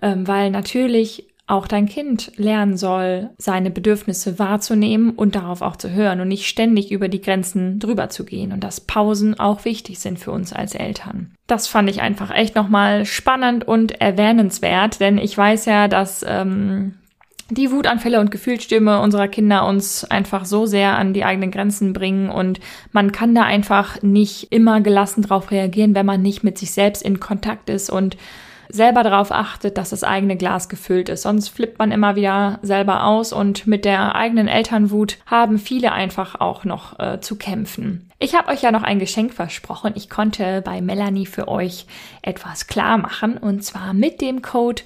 ähm, 0.01 0.27
weil 0.27 0.51
natürlich 0.51 1.25
auch 1.47 1.65
dein 1.65 1.85
Kind 1.85 2.33
lernen 2.35 2.75
soll, 2.75 3.29
seine 3.37 3.71
Bedürfnisse 3.71 4.37
wahrzunehmen 4.37 5.11
und 5.11 5.35
darauf 5.35 5.61
auch 5.61 5.77
zu 5.77 5.91
hören 5.91 6.19
und 6.19 6.27
nicht 6.27 6.45
ständig 6.45 6.91
über 6.91 7.07
die 7.07 7.21
Grenzen 7.21 7.79
drüber 7.79 8.09
zu 8.09 8.25
gehen 8.25 8.51
und 8.51 8.65
dass 8.65 8.81
Pausen 8.81 9.39
auch 9.39 9.63
wichtig 9.63 9.99
sind 9.99 10.19
für 10.19 10.31
uns 10.31 10.51
als 10.51 10.75
Eltern. 10.75 11.31
Das 11.47 11.67
fand 11.67 11.89
ich 11.89 12.01
einfach 12.01 12.31
echt 12.31 12.55
nochmal 12.55 13.05
spannend 13.05 13.65
und 13.65 14.01
erwähnenswert, 14.01 14.99
denn 14.99 15.17
ich 15.17 15.37
weiß 15.37 15.65
ja, 15.65 15.87
dass 15.87 16.25
ähm, 16.27 16.95
die 17.49 17.71
Wutanfälle 17.71 18.19
und 18.19 18.29
Gefühlsstürme 18.29 18.99
unserer 18.99 19.29
Kinder 19.29 19.65
uns 19.65 20.03
einfach 20.03 20.43
so 20.43 20.65
sehr 20.65 20.97
an 20.97 21.13
die 21.13 21.23
eigenen 21.23 21.51
Grenzen 21.51 21.93
bringen 21.93 22.29
und 22.29 22.59
man 22.91 23.13
kann 23.13 23.33
da 23.33 23.43
einfach 23.43 24.01
nicht 24.01 24.51
immer 24.51 24.81
gelassen 24.81 25.21
drauf 25.21 25.49
reagieren, 25.49 25.95
wenn 25.95 26.05
man 26.05 26.21
nicht 26.21 26.43
mit 26.43 26.57
sich 26.57 26.71
selbst 26.71 27.03
in 27.03 27.21
Kontakt 27.21 27.69
ist 27.69 27.89
und 27.89 28.17
selber 28.69 29.03
darauf 29.03 29.31
achtet, 29.31 29.77
dass 29.77 29.89
das 29.89 30.03
eigene 30.03 30.37
Glas 30.37 30.69
gefüllt 30.69 31.09
ist. 31.09 31.23
Sonst 31.23 31.49
flippt 31.49 31.79
man 31.79 31.91
immer 31.91 32.15
wieder 32.15 32.59
selber 32.61 33.05
aus 33.05 33.33
und 33.33 33.67
mit 33.67 33.85
der 33.85 34.15
eigenen 34.15 34.47
Elternwut 34.47 35.17
haben 35.25 35.57
viele 35.57 35.91
einfach 35.91 36.39
auch 36.39 36.63
noch 36.63 36.99
äh, 36.99 37.19
zu 37.19 37.37
kämpfen. 37.37 38.09
Ich 38.19 38.33
habe 38.33 38.49
euch 38.49 38.63
ja 38.63 38.71
noch 38.71 38.81
ein 38.81 38.97
Geschenk 38.97 39.33
versprochen. 39.33 39.93
Ich 39.95 40.09
konnte 40.09 40.63
bei 40.63 40.81
Melanie 40.81 41.27
für 41.27 41.47
euch 41.47 41.85
etwas 42.23 42.65
klar 42.65 42.97
machen 42.97 43.37
und 43.37 43.63
zwar 43.63 43.93
mit 43.93 44.21
dem 44.21 44.41
Code 44.41 44.81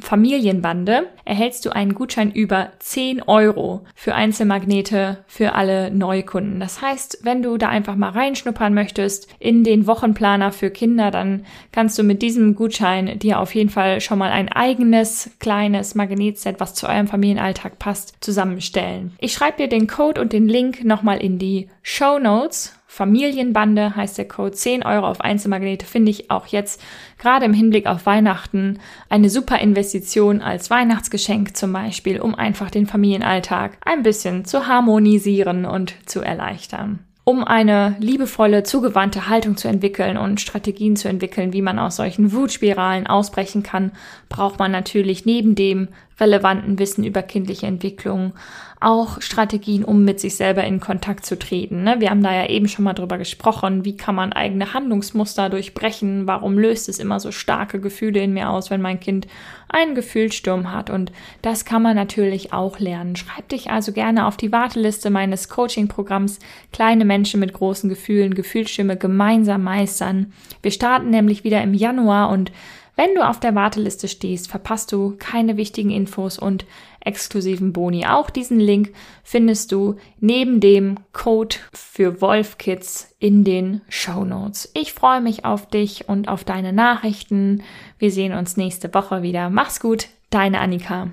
Familienbande 0.00 1.06
erhältst 1.24 1.64
du 1.64 1.70
einen 1.70 1.94
Gutschein 1.94 2.30
über 2.30 2.70
10 2.78 3.22
Euro 3.22 3.84
für 3.94 4.14
Einzelmagnete 4.14 5.24
für 5.26 5.54
alle 5.54 5.90
Neukunden. 5.90 6.60
Das 6.60 6.80
heißt, 6.80 7.20
wenn 7.22 7.42
du 7.42 7.56
da 7.58 7.68
einfach 7.68 7.96
mal 7.96 8.10
reinschnuppern 8.10 8.74
möchtest 8.74 9.28
in 9.38 9.64
den 9.64 9.86
Wochenplaner 9.86 10.52
für 10.52 10.70
Kinder, 10.70 11.10
dann 11.10 11.44
kannst 11.72 11.98
du 11.98 12.02
mit 12.02 12.22
diesem 12.22 12.54
Gutschein 12.54 13.18
dir 13.18 13.40
auf 13.40 13.54
jeden 13.54 13.70
Fall 13.70 14.00
schon 14.00 14.18
mal 14.18 14.30
ein 14.30 14.48
eigenes 14.48 15.30
kleines 15.38 15.94
Magnetset, 15.94 16.56
was 16.58 16.74
zu 16.74 16.88
eurem 16.88 17.08
Familienalltag 17.08 17.78
passt, 17.78 18.16
zusammenstellen. 18.20 19.12
Ich 19.18 19.32
schreibe 19.32 19.58
dir 19.58 19.68
den 19.68 19.86
Code 19.86 20.20
und 20.20 20.32
den 20.32 20.48
Link 20.48 20.84
nochmal 20.84 21.18
in 21.18 21.38
die 21.38 21.68
Show 21.82 22.18
Notes 22.18 22.77
Familienbande 22.90 23.94
heißt 23.94 24.16
der 24.16 24.26
Code. 24.26 24.52
10 24.52 24.82
Euro 24.82 25.06
auf 25.06 25.20
Einzelmagnete 25.20 25.84
finde 25.84 26.10
ich 26.10 26.30
auch 26.30 26.46
jetzt 26.46 26.80
gerade 27.18 27.44
im 27.44 27.52
Hinblick 27.52 27.86
auf 27.86 28.06
Weihnachten 28.06 28.80
eine 29.10 29.28
super 29.28 29.58
Investition 29.58 30.40
als 30.40 30.70
Weihnachtsgeschenk 30.70 31.54
zum 31.54 31.72
Beispiel, 31.72 32.18
um 32.18 32.34
einfach 32.34 32.70
den 32.70 32.86
Familienalltag 32.86 33.76
ein 33.84 34.02
bisschen 34.02 34.46
zu 34.46 34.66
harmonisieren 34.66 35.66
und 35.66 35.94
zu 36.06 36.22
erleichtern. 36.22 37.00
Um 37.24 37.44
eine 37.44 37.94
liebevolle, 38.00 38.62
zugewandte 38.62 39.28
Haltung 39.28 39.58
zu 39.58 39.68
entwickeln 39.68 40.16
und 40.16 40.40
Strategien 40.40 40.96
zu 40.96 41.08
entwickeln, 41.08 41.52
wie 41.52 41.60
man 41.60 41.78
aus 41.78 41.96
solchen 41.96 42.32
Wutspiralen 42.32 43.06
ausbrechen 43.06 43.62
kann, 43.62 43.92
braucht 44.30 44.58
man 44.58 44.72
natürlich 44.72 45.26
neben 45.26 45.54
dem 45.54 45.88
relevanten 46.18 46.78
Wissen 46.78 47.04
über 47.04 47.20
kindliche 47.20 47.66
Entwicklung, 47.66 48.32
auch 48.80 49.20
Strategien, 49.20 49.84
um 49.84 50.04
mit 50.04 50.20
sich 50.20 50.36
selber 50.36 50.64
in 50.64 50.78
Kontakt 50.78 51.26
zu 51.26 51.38
treten. 51.38 51.82
Ne? 51.82 51.96
Wir 51.98 52.10
haben 52.10 52.22
da 52.22 52.32
ja 52.32 52.46
eben 52.46 52.68
schon 52.68 52.84
mal 52.84 52.92
drüber 52.92 53.18
gesprochen, 53.18 53.84
wie 53.84 53.96
kann 53.96 54.14
man 54.14 54.32
eigene 54.32 54.72
Handlungsmuster 54.72 55.50
durchbrechen, 55.50 56.26
warum 56.26 56.58
löst 56.58 56.88
es 56.88 56.98
immer 56.98 57.18
so 57.18 57.32
starke 57.32 57.80
Gefühle 57.80 58.20
in 58.20 58.32
mir 58.32 58.50
aus, 58.50 58.70
wenn 58.70 58.80
mein 58.80 59.00
Kind 59.00 59.26
einen 59.68 59.94
Gefühlssturm 59.94 60.72
hat. 60.72 60.90
Und 60.90 61.12
das 61.42 61.64
kann 61.64 61.82
man 61.82 61.96
natürlich 61.96 62.52
auch 62.52 62.78
lernen. 62.78 63.16
Schreib 63.16 63.48
dich 63.48 63.70
also 63.70 63.92
gerne 63.92 64.26
auf 64.26 64.36
die 64.36 64.52
Warteliste 64.52 65.10
meines 65.10 65.48
Coaching-Programms 65.48 66.38
Kleine 66.72 67.04
Menschen 67.04 67.40
mit 67.40 67.52
großen 67.52 67.88
Gefühlen, 67.88 68.34
Gefühlsstimme 68.34 68.96
gemeinsam 68.96 69.64
meistern. 69.64 70.32
Wir 70.62 70.70
starten 70.70 71.10
nämlich 71.10 71.42
wieder 71.42 71.62
im 71.62 71.74
Januar 71.74 72.30
und 72.30 72.52
wenn 72.98 73.14
du 73.14 73.24
auf 73.24 73.38
der 73.38 73.54
Warteliste 73.54 74.08
stehst, 74.08 74.50
verpasst 74.50 74.90
du 74.90 75.14
keine 75.20 75.56
wichtigen 75.56 75.90
Infos 75.90 76.36
und 76.36 76.66
exklusiven 76.98 77.72
Boni. 77.72 78.04
Auch 78.06 78.28
diesen 78.28 78.58
Link 78.58 78.92
findest 79.22 79.70
du 79.70 79.94
neben 80.18 80.58
dem 80.58 80.96
Code 81.12 81.54
für 81.72 82.20
Wolfkids 82.20 83.14
in 83.20 83.44
den 83.44 83.82
Show 83.88 84.24
Notes. 84.24 84.72
Ich 84.74 84.94
freue 84.94 85.20
mich 85.20 85.44
auf 85.44 85.68
dich 85.68 86.08
und 86.08 86.26
auf 86.26 86.42
deine 86.42 86.72
Nachrichten. 86.72 87.62
Wir 88.00 88.10
sehen 88.10 88.32
uns 88.32 88.56
nächste 88.56 88.92
Woche 88.92 89.22
wieder. 89.22 89.48
Mach's 89.48 89.78
gut, 89.78 90.08
deine 90.30 90.58
Annika. 90.58 91.12